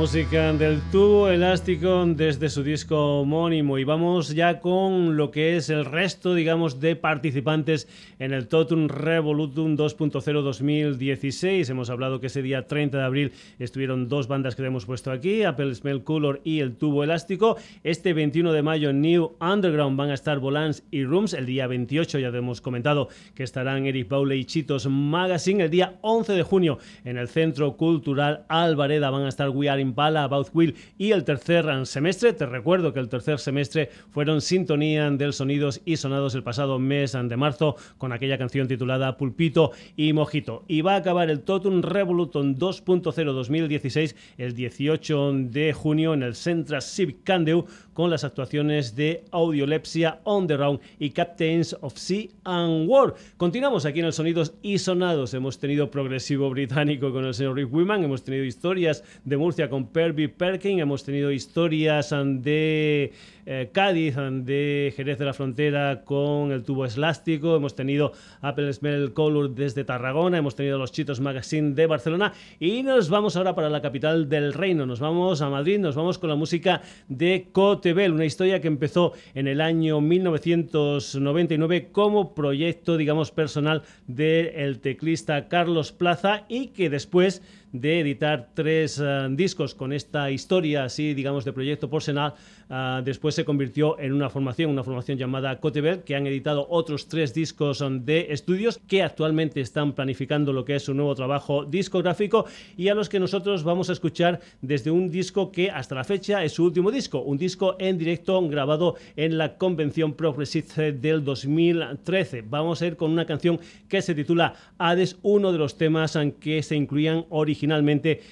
Música 0.09 0.51
del 0.53 0.81
tubo 0.91 1.29
elástico 1.29 2.03
desde 2.07 2.49
su 2.49 2.63
disco 2.63 3.19
homónimo. 3.19 3.77
Y 3.77 3.83
vamos 3.83 4.33
ya 4.33 4.59
con 4.59 5.17
lo 5.17 5.29
que 5.29 5.55
es 5.55 5.69
el 5.69 5.85
resto, 5.85 6.33
digamos, 6.33 6.79
de 6.79 6.95
participantes 6.95 7.87
en 8.17 8.33
el 8.33 8.47
Totum 8.47 8.87
Revolutum 8.87 9.77
2.0 9.77 10.41
2016. 10.41 11.69
Hemos 11.69 11.91
hablado 11.91 12.19
que 12.19 12.25
ese 12.25 12.41
día 12.41 12.65
30 12.65 12.97
de 12.97 13.03
abril 13.03 13.33
estuvieron 13.59 14.09
dos 14.09 14.27
bandas 14.27 14.55
que 14.55 14.65
hemos 14.65 14.87
puesto 14.87 15.11
aquí, 15.11 15.43
Apple 15.43 15.75
Smell 15.75 16.03
Color 16.03 16.41
y 16.43 16.61
el 16.61 16.75
tubo 16.75 17.03
elástico. 17.03 17.57
Este 17.83 18.13
21 18.13 18.51
de 18.51 18.63
mayo 18.63 18.91
New 18.91 19.35
Underground 19.39 19.95
van 19.95 20.09
a 20.09 20.15
estar 20.15 20.39
Volans 20.39 20.81
y 20.89 21.03
Rooms. 21.03 21.33
El 21.33 21.45
día 21.45 21.67
28 21.67 22.17
ya 22.17 22.29
hemos 22.29 22.61
comentado 22.61 23.09
que 23.35 23.43
estarán 23.43 23.85
Eric 23.85 24.07
Paule 24.07 24.37
y 24.37 24.45
Chitos 24.45 24.87
Magazine. 24.87 25.65
El 25.65 25.69
día 25.69 25.99
11 26.01 26.33
de 26.33 26.41
junio 26.41 26.79
en 27.05 27.19
el 27.19 27.27
Centro 27.27 27.77
Cultural 27.77 28.45
Alba 28.49 28.87
van 28.87 29.25
a 29.25 29.29
estar 29.29 29.49
We 29.49 29.69
Are 29.69 29.79
Impala, 29.99 30.23
About 30.23 30.47
Will 30.53 30.75
y 30.97 31.11
el 31.11 31.25
tercer 31.25 31.65
semestre. 31.85 32.31
Te 32.31 32.45
recuerdo 32.45 32.93
que 32.93 33.01
el 33.01 33.09
tercer 33.09 33.37
semestre 33.37 33.89
fueron 34.11 34.39
sintonía 34.39 35.09
del 35.11 35.33
Sonidos 35.33 35.81
y 35.83 35.97
Sonados 35.97 36.35
el 36.35 36.43
pasado 36.43 36.79
mes 36.79 37.17
de 37.21 37.35
marzo 37.35 37.75
con 37.97 38.13
aquella 38.13 38.37
canción 38.37 38.69
titulada 38.69 39.17
Pulpito 39.17 39.71
y 39.97 40.13
Mojito. 40.13 40.63
Y 40.69 40.83
va 40.83 40.93
a 40.93 40.97
acabar 40.99 41.29
el 41.29 41.41
Totum 41.41 41.81
Revolution 41.81 42.55
2.0 42.55 43.33
2016 43.33 44.15
el 44.37 44.53
18 44.53 45.33
de 45.33 45.73
junio 45.73 46.13
en 46.13 46.23
el 46.23 46.35
Centra 46.35 46.79
Civic 46.79 47.25
Candeu 47.25 47.65
con 47.99 48.09
las 48.09 48.23
actuaciones 48.23 48.95
de 48.95 49.25
Audiolepsia, 49.29 50.21
On 50.23 50.47
the 50.47 50.55
Round 50.55 50.79
y 50.99 51.09
Captains 51.09 51.75
of 51.81 51.97
Sea 51.97 52.29
and 52.45 52.87
War. 52.87 53.13
Continuamos 53.35 53.85
aquí 53.85 53.99
en 53.99 54.05
el 54.05 54.13
Sonidos 54.13 54.53
y 54.61 54.77
Sonados. 54.77 55.33
Hemos 55.33 55.59
tenido 55.59 55.91
progresivo 55.91 56.49
británico 56.49 57.11
con 57.11 57.25
el 57.25 57.33
señor 57.33 57.57
Rick 57.57 57.73
Wiman, 57.73 58.05
hemos 58.05 58.23
tenido 58.23 58.45
historias 58.45 59.03
de 59.25 59.35
Murcia 59.35 59.69
con 59.69 59.87
Perby 59.87 60.29
Perkin, 60.29 60.79
hemos 60.79 61.03
tenido 61.03 61.29
historias 61.29 62.11
de 62.11 63.11
eh, 63.51 63.71
Cádiz, 63.73 64.15
de 64.15 64.93
Jerez 64.95 65.17
de 65.17 65.25
la 65.25 65.33
Frontera 65.33 66.03
con 66.05 66.51
el 66.51 66.61
tubo 66.61 66.85
eslástico, 66.85 67.55
hemos 67.55 67.75
tenido 67.75 68.11
Apple 68.41 68.71
Smell 68.71 69.11
Color 69.13 69.55
desde 69.55 69.83
Tarragona, 69.83 70.37
hemos 70.37 70.55
tenido 70.55 70.77
los 70.77 70.91
Chitos 70.91 71.19
Magazine 71.19 71.73
de 71.73 71.87
Barcelona 71.87 72.33
y 72.59 72.83
nos 72.83 73.09
vamos 73.09 73.35
ahora 73.35 73.55
para 73.55 73.71
la 73.71 73.81
capital 73.81 74.29
del 74.29 74.53
reino, 74.53 74.85
nos 74.85 74.99
vamos 74.99 75.41
a 75.41 75.49
Madrid, 75.49 75.79
nos 75.79 75.95
vamos 75.95 76.19
con 76.19 76.29
la 76.29 76.35
música 76.35 76.83
de 77.07 77.47
Cotebel, 77.51 78.13
una 78.13 78.25
historia 78.25 78.61
que 78.61 78.67
empezó 78.67 79.13
en 79.33 79.47
el 79.47 79.61
año 79.61 79.99
1999 79.99 81.89
como 81.91 82.35
proyecto, 82.35 82.97
digamos, 82.97 83.31
personal 83.31 83.81
del 84.05 84.79
teclista 84.79 85.47
Carlos 85.47 85.91
Plaza 85.91 86.45
y 86.49 86.67
que 86.67 86.91
después 86.91 87.41
de 87.71 87.99
editar 87.99 88.49
tres 88.53 88.99
eh, 89.03 89.27
discos 89.31 89.75
con 89.75 89.93
esta 89.93 90.31
historia 90.31 90.85
así, 90.85 91.13
digamos, 91.13 91.45
de 91.45 91.53
proyecto 91.53 91.89
personal, 91.89 92.33
uh, 92.69 93.03
después 93.03 93.35
se 93.35 93.45
convirtió 93.45 93.99
en 93.99 94.13
una 94.13 94.29
formación, 94.29 94.71
una 94.71 94.83
formación 94.83 95.17
llamada 95.17 95.59
Cotebel, 95.59 96.03
que 96.03 96.15
han 96.15 96.25
editado 96.25 96.65
otros 96.69 97.07
tres 97.07 97.33
discos 97.33 97.83
de 98.01 98.27
estudios 98.31 98.79
que 98.87 99.03
actualmente 99.03 99.61
están 99.61 99.93
planificando 99.93 100.53
lo 100.53 100.65
que 100.65 100.75
es 100.75 100.83
su 100.83 100.93
nuevo 100.93 101.13
trabajo 101.15 101.65
discográfico 101.65 102.45
y 102.75 102.87
a 102.89 102.95
los 102.95 103.09
que 103.09 103.19
nosotros 103.19 103.63
vamos 103.63 103.89
a 103.89 103.93
escuchar 103.93 104.39
desde 104.61 104.91
un 104.91 105.11
disco 105.11 105.51
que 105.51 105.69
hasta 105.69 105.95
la 105.95 106.03
fecha 106.03 106.43
es 106.43 106.53
su 106.53 106.63
último 106.63 106.91
disco, 106.91 107.21
un 107.21 107.37
disco 107.37 107.75
en 107.79 107.97
directo 107.97 108.41
grabado 108.47 108.95
en 109.15 109.37
la 109.37 109.57
convención 109.57 110.13
Progressive 110.13 110.93
del 110.93 111.23
2013. 111.23 112.43
Vamos 112.49 112.81
a 112.81 112.87
ir 112.87 112.95
con 112.95 113.11
una 113.11 113.25
canción 113.25 113.59
que 113.87 114.01
se 114.01 114.15
titula 114.15 114.53
Hades, 114.77 115.17
uno 115.21 115.51
de 115.51 115.57
los 115.57 115.77
temas 115.77 116.17
que 116.39 116.63
se 116.63 116.75
incluían 116.75 117.25
originalmente 117.29 117.58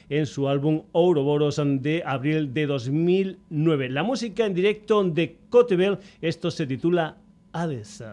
en 0.09 0.25
su 0.25 0.47
álbum 0.47 0.83
Ouroboros 0.91 1.61
de 1.63 2.03
abril 2.05 2.53
de 2.53 2.65
2009. 2.65 3.89
La 3.89 4.03
música 4.03 4.45
en 4.45 4.53
directo 4.53 5.03
de 5.03 5.37
Cotebel. 5.49 5.97
Esto 6.21 6.51
se 6.51 6.65
titula 6.65 7.17
Hades. 7.51 8.03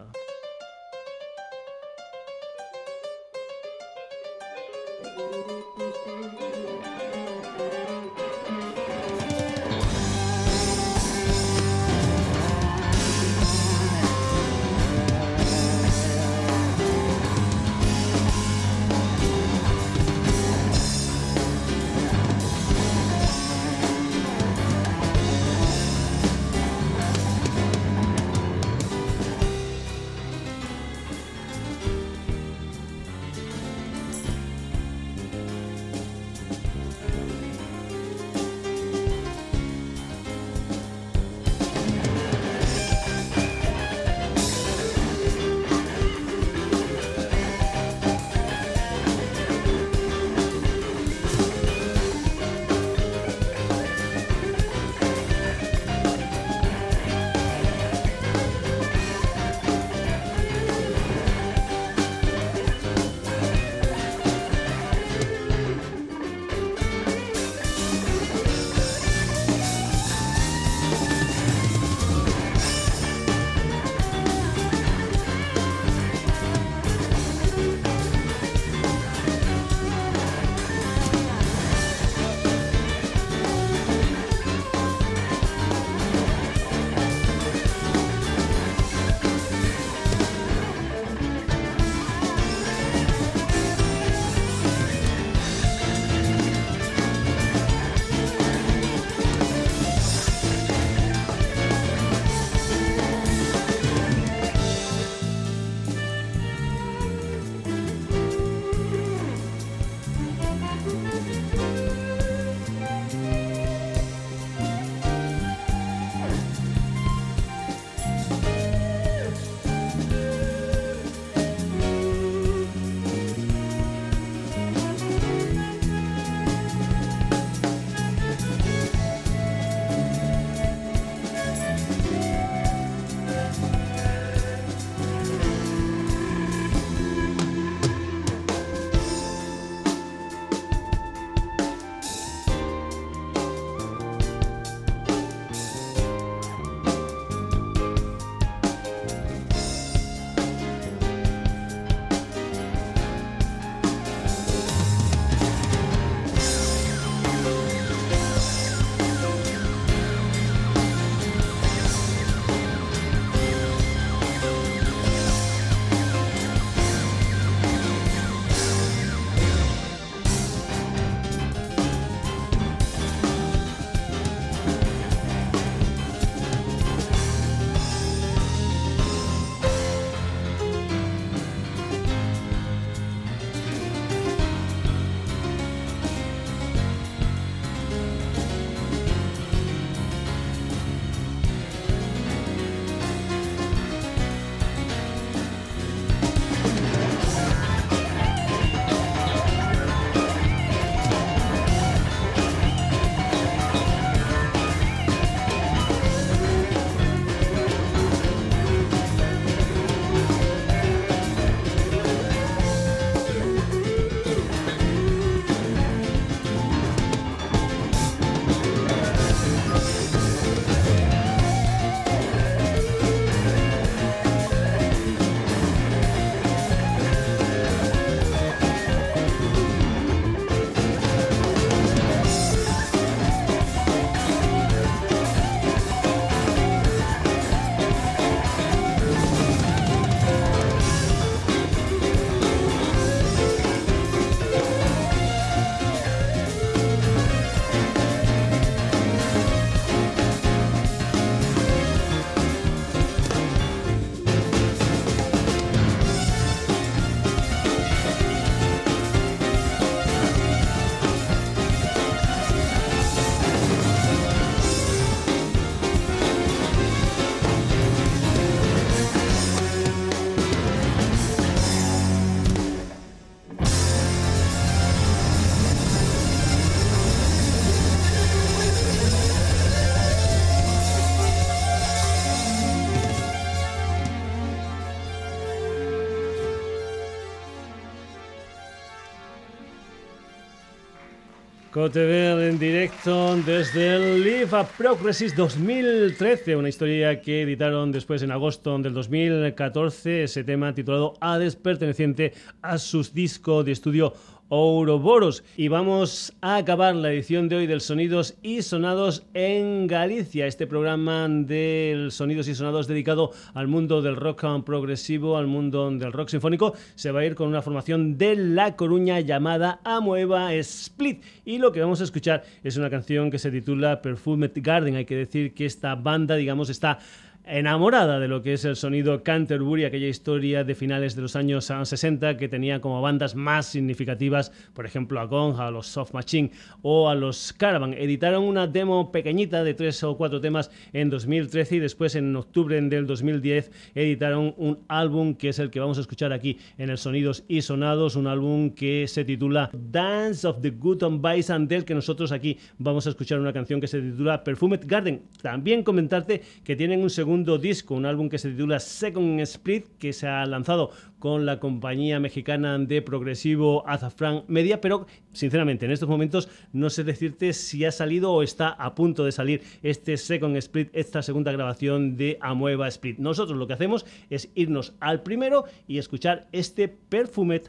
Cotever 291.74 292.40
en 292.40 292.56
directo 292.56 293.34
desde 293.38 293.96
el 293.96 294.22
Live 294.22 294.56
a 294.56 294.62
Progresses 294.62 295.34
2013, 295.34 296.54
una 296.54 296.68
historia 296.68 297.20
que 297.20 297.42
editaron 297.42 297.90
después 297.90 298.22
en 298.22 298.30
agosto 298.30 298.78
del 298.78 298.94
2014, 298.94 300.22
ese 300.22 300.44
tema 300.44 300.72
titulado 300.72 301.14
Hades, 301.20 301.56
perteneciente 301.56 302.32
a 302.62 302.78
sus 302.78 303.12
discos 303.12 303.64
de 303.64 303.72
estudio 303.72 304.14
Ouroboros. 304.48 305.42
Y 305.56 305.68
vamos 305.68 306.32
a 306.40 306.56
acabar 306.56 306.94
la 306.94 307.12
edición 307.12 307.48
de 307.48 307.56
hoy 307.56 307.66
del 307.66 307.80
Sonidos 307.80 308.36
y 308.42 308.62
Sonados 308.62 309.24
en 309.34 309.86
Galicia, 309.86 310.46
este 310.46 310.66
programa 310.66 311.26
del 311.28 312.12
Sonidos 312.12 312.48
y 312.48 312.54
Sonados 312.54 312.86
dedicado 312.86 313.32
al 313.54 313.68
mundo 313.68 314.02
del 314.02 314.16
rock 314.16 314.44
progresivo, 314.64 315.36
al 315.36 315.46
mundo 315.46 315.90
del 315.90 316.12
rock 316.12 316.28
sinfónico, 316.28 316.74
se 316.94 317.10
va 317.10 317.20
a 317.20 317.24
ir 317.24 317.34
con 317.34 317.48
una 317.48 317.62
formación 317.62 318.18
de 318.18 318.36
La 318.36 318.76
Coruña 318.76 319.20
llamada 319.20 319.80
Amueva 319.84 320.52
Split. 320.54 321.22
Y 321.44 321.58
lo 321.58 321.72
que 321.72 321.80
vamos 321.80 322.00
a 322.00 322.04
escuchar 322.04 322.44
es 322.62 322.76
una 322.76 322.90
canción 322.90 323.30
que 323.30 323.38
se 323.38 323.50
titula 323.50 324.02
Perfumed 324.02 324.52
Garden. 324.56 324.96
Hay 324.96 325.04
que 325.04 325.16
decir 325.16 325.54
que 325.54 325.66
esta 325.66 325.94
banda, 325.94 326.36
digamos, 326.36 326.68
está 326.68 326.98
enamorada 327.46 328.18
de 328.18 328.28
lo 328.28 328.42
que 328.42 328.54
es 328.54 328.64
el 328.64 328.76
sonido 328.76 329.22
Canterbury, 329.22 329.84
aquella 329.84 330.08
historia 330.08 330.64
de 330.64 330.74
finales 330.74 331.14
de 331.14 331.22
los 331.22 331.36
años 331.36 331.66
60 331.82 332.36
que 332.36 332.48
tenía 332.48 332.80
como 332.80 333.02
bandas 333.02 333.34
más 333.34 333.66
significativas, 333.66 334.50
por 334.72 334.86
ejemplo 334.86 335.20
a 335.20 335.24
Gong, 335.24 335.60
a 335.60 335.70
los 335.70 335.86
Soft 335.86 336.14
Machine 336.14 336.50
o 336.82 337.08
a 337.08 337.14
los 337.14 337.52
Caravan. 337.52 337.92
Editaron 337.92 338.44
una 338.44 338.66
demo 338.66 339.12
pequeñita 339.12 339.62
de 339.62 339.74
tres 339.74 340.02
o 340.02 340.16
cuatro 340.16 340.40
temas 340.40 340.70
en 340.92 341.10
2013 341.10 341.76
y 341.76 341.78
después 341.80 342.14
en 342.14 342.34
octubre 342.34 342.80
del 342.80 343.06
2010 343.06 343.70
editaron 343.94 344.54
un 344.56 344.78
álbum 344.88 345.34
que 345.34 345.50
es 345.50 345.58
el 345.58 345.70
que 345.70 345.80
vamos 345.80 345.98
a 345.98 346.00
escuchar 346.00 346.32
aquí 346.32 346.58
en 346.78 346.88
el 346.88 346.98
Sonidos 346.98 347.44
y 347.46 347.60
Sonados, 347.60 348.16
un 348.16 348.26
álbum 348.26 348.70
que 348.70 349.06
se 349.06 349.24
titula 349.24 349.70
Dance 349.72 350.46
of 350.46 350.60
the 350.62 350.70
Good 350.70 351.02
on 351.02 351.20
Bison, 351.20 351.68
del 351.68 351.84
que 351.84 351.94
nosotros 351.94 352.32
aquí 352.32 352.58
vamos 352.78 353.06
a 353.06 353.10
escuchar 353.10 353.38
una 353.38 353.52
canción 353.52 353.80
que 353.80 353.86
se 353.86 354.00
titula 354.00 354.42
Perfumed 354.42 354.80
Garden. 354.86 355.22
También 355.42 355.82
comentarte 355.82 356.42
que 356.64 356.76
tienen 356.76 357.02
un 357.02 357.10
segundo 357.10 357.33
disco, 357.42 357.94
un 357.94 358.06
álbum 358.06 358.28
que 358.28 358.38
se 358.38 358.50
titula 358.50 358.78
Second 358.78 359.40
Split, 359.40 359.86
que 359.98 360.12
se 360.12 360.28
ha 360.28 360.46
lanzado 360.46 360.90
con 361.18 361.46
la 361.46 361.58
compañía 361.58 362.20
mexicana 362.20 362.78
de 362.78 363.02
progresivo 363.02 363.82
Azafran 363.88 364.44
Media, 364.46 364.80
pero 364.80 365.06
sinceramente 365.32 365.86
en 365.86 365.92
estos 365.92 366.08
momentos 366.08 366.48
no 366.72 366.90
sé 366.90 367.02
decirte 367.02 367.52
si 367.52 367.84
ha 367.84 367.90
salido 367.90 368.32
o 368.32 368.42
está 368.42 368.68
a 368.68 368.94
punto 368.94 369.24
de 369.24 369.32
salir 369.32 369.62
este 369.82 370.16
Second 370.16 370.56
Split, 370.56 370.90
esta 370.92 371.22
segunda 371.22 371.50
grabación 371.50 372.16
de 372.16 372.38
Amueva 372.40 372.86
Split. 372.88 373.18
Nosotros 373.18 373.58
lo 373.58 373.66
que 373.66 373.72
hacemos 373.72 374.06
es 374.30 374.50
irnos 374.54 374.94
al 375.00 375.22
primero 375.22 375.64
y 375.88 375.98
escuchar 375.98 376.46
este 376.52 376.88
Perfumed 376.88 377.62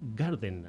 Garden. 0.00 0.66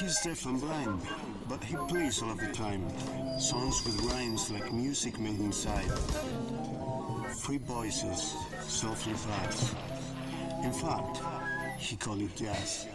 Deaf 0.00 0.46
and 0.46 0.60
blind, 0.60 1.00
but 1.48 1.62
he 1.62 1.76
plays 1.88 2.20
all 2.20 2.30
of 2.30 2.40
the 2.40 2.48
time. 2.48 2.82
Songs 3.38 3.84
with 3.84 4.00
rhymes 4.10 4.50
like 4.50 4.72
music 4.72 5.20
made 5.20 5.38
inside. 5.38 5.88
Free 7.42 7.58
voices, 7.58 8.34
softly 8.66 9.12
fast. 9.12 9.76
In 10.64 10.72
fact, 10.72 11.20
he 11.78 11.96
called 11.96 12.22
it 12.22 12.34
jazz. 12.34 12.88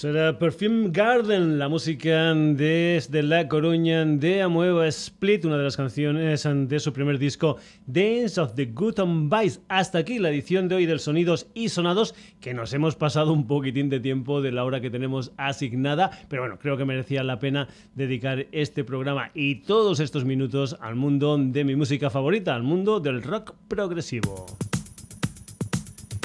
Será 0.00 0.38
Perfume 0.38 0.88
Garden, 0.90 1.58
la 1.58 1.68
música 1.68 2.32
desde 2.34 3.22
La 3.22 3.46
Coruña 3.48 4.02
de 4.06 4.40
Amueva 4.40 4.88
Split, 4.88 5.44
una 5.44 5.58
de 5.58 5.64
las 5.64 5.76
canciones 5.76 6.48
de 6.48 6.80
su 6.80 6.94
primer 6.94 7.18
disco 7.18 7.58
Dance 7.86 8.40
of 8.40 8.54
the 8.54 8.64
Good 8.64 8.98
and 8.98 9.30
Vice. 9.30 9.60
Hasta 9.68 9.98
aquí 9.98 10.18
la 10.18 10.30
edición 10.30 10.68
de 10.68 10.76
hoy 10.76 10.86
del 10.86 11.00
Sonidos 11.00 11.48
y 11.52 11.68
Sonados, 11.68 12.14
que 12.40 12.54
nos 12.54 12.72
hemos 12.72 12.96
pasado 12.96 13.34
un 13.34 13.46
poquitín 13.46 13.90
de 13.90 14.00
tiempo 14.00 14.40
de 14.40 14.52
la 14.52 14.64
hora 14.64 14.80
que 14.80 14.88
tenemos 14.88 15.32
asignada, 15.36 16.10
pero 16.30 16.40
bueno, 16.40 16.58
creo 16.58 16.78
que 16.78 16.86
merecía 16.86 17.22
la 17.22 17.38
pena 17.38 17.68
dedicar 17.94 18.46
este 18.52 18.84
programa 18.84 19.30
y 19.34 19.56
todos 19.56 20.00
estos 20.00 20.24
minutos 20.24 20.78
al 20.80 20.96
mundo 20.96 21.36
de 21.38 21.62
mi 21.62 21.76
música 21.76 22.08
favorita, 22.08 22.54
al 22.54 22.62
mundo 22.62 23.00
del 23.00 23.22
rock 23.22 23.52
progresivo. 23.68 24.46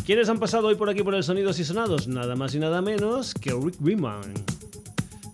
¿Quiénes 0.05 0.29
han 0.29 0.37
pasado 0.37 0.67
hoy 0.67 0.75
por 0.75 0.87
aquí 0.87 1.01
por 1.01 1.15
el 1.15 1.23
Sonidos 1.23 1.57
y 1.57 1.63
Sonados? 1.63 2.07
Nada 2.07 2.35
más 2.35 2.53
y 2.53 2.59
nada 2.59 2.79
menos 2.79 3.33
que 3.33 3.51
Rick 3.51 3.73
Riemann, 3.81 4.33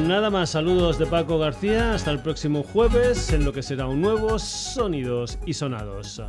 Nada 0.05 0.31
más, 0.31 0.51
saludos 0.51 0.99
de 0.99 1.07
Paco 1.07 1.39
García, 1.39 1.95
hasta 1.95 2.11
el 2.11 2.21
próximo 2.21 2.63
jueves 2.63 3.33
en 3.33 3.45
lo 3.45 3.53
que 3.53 3.63
será 3.63 3.87
un 3.87 4.01
nuevo 4.01 4.39
Sonidos 4.39 5.39
y 5.47 5.55
Sonados. 5.55 6.23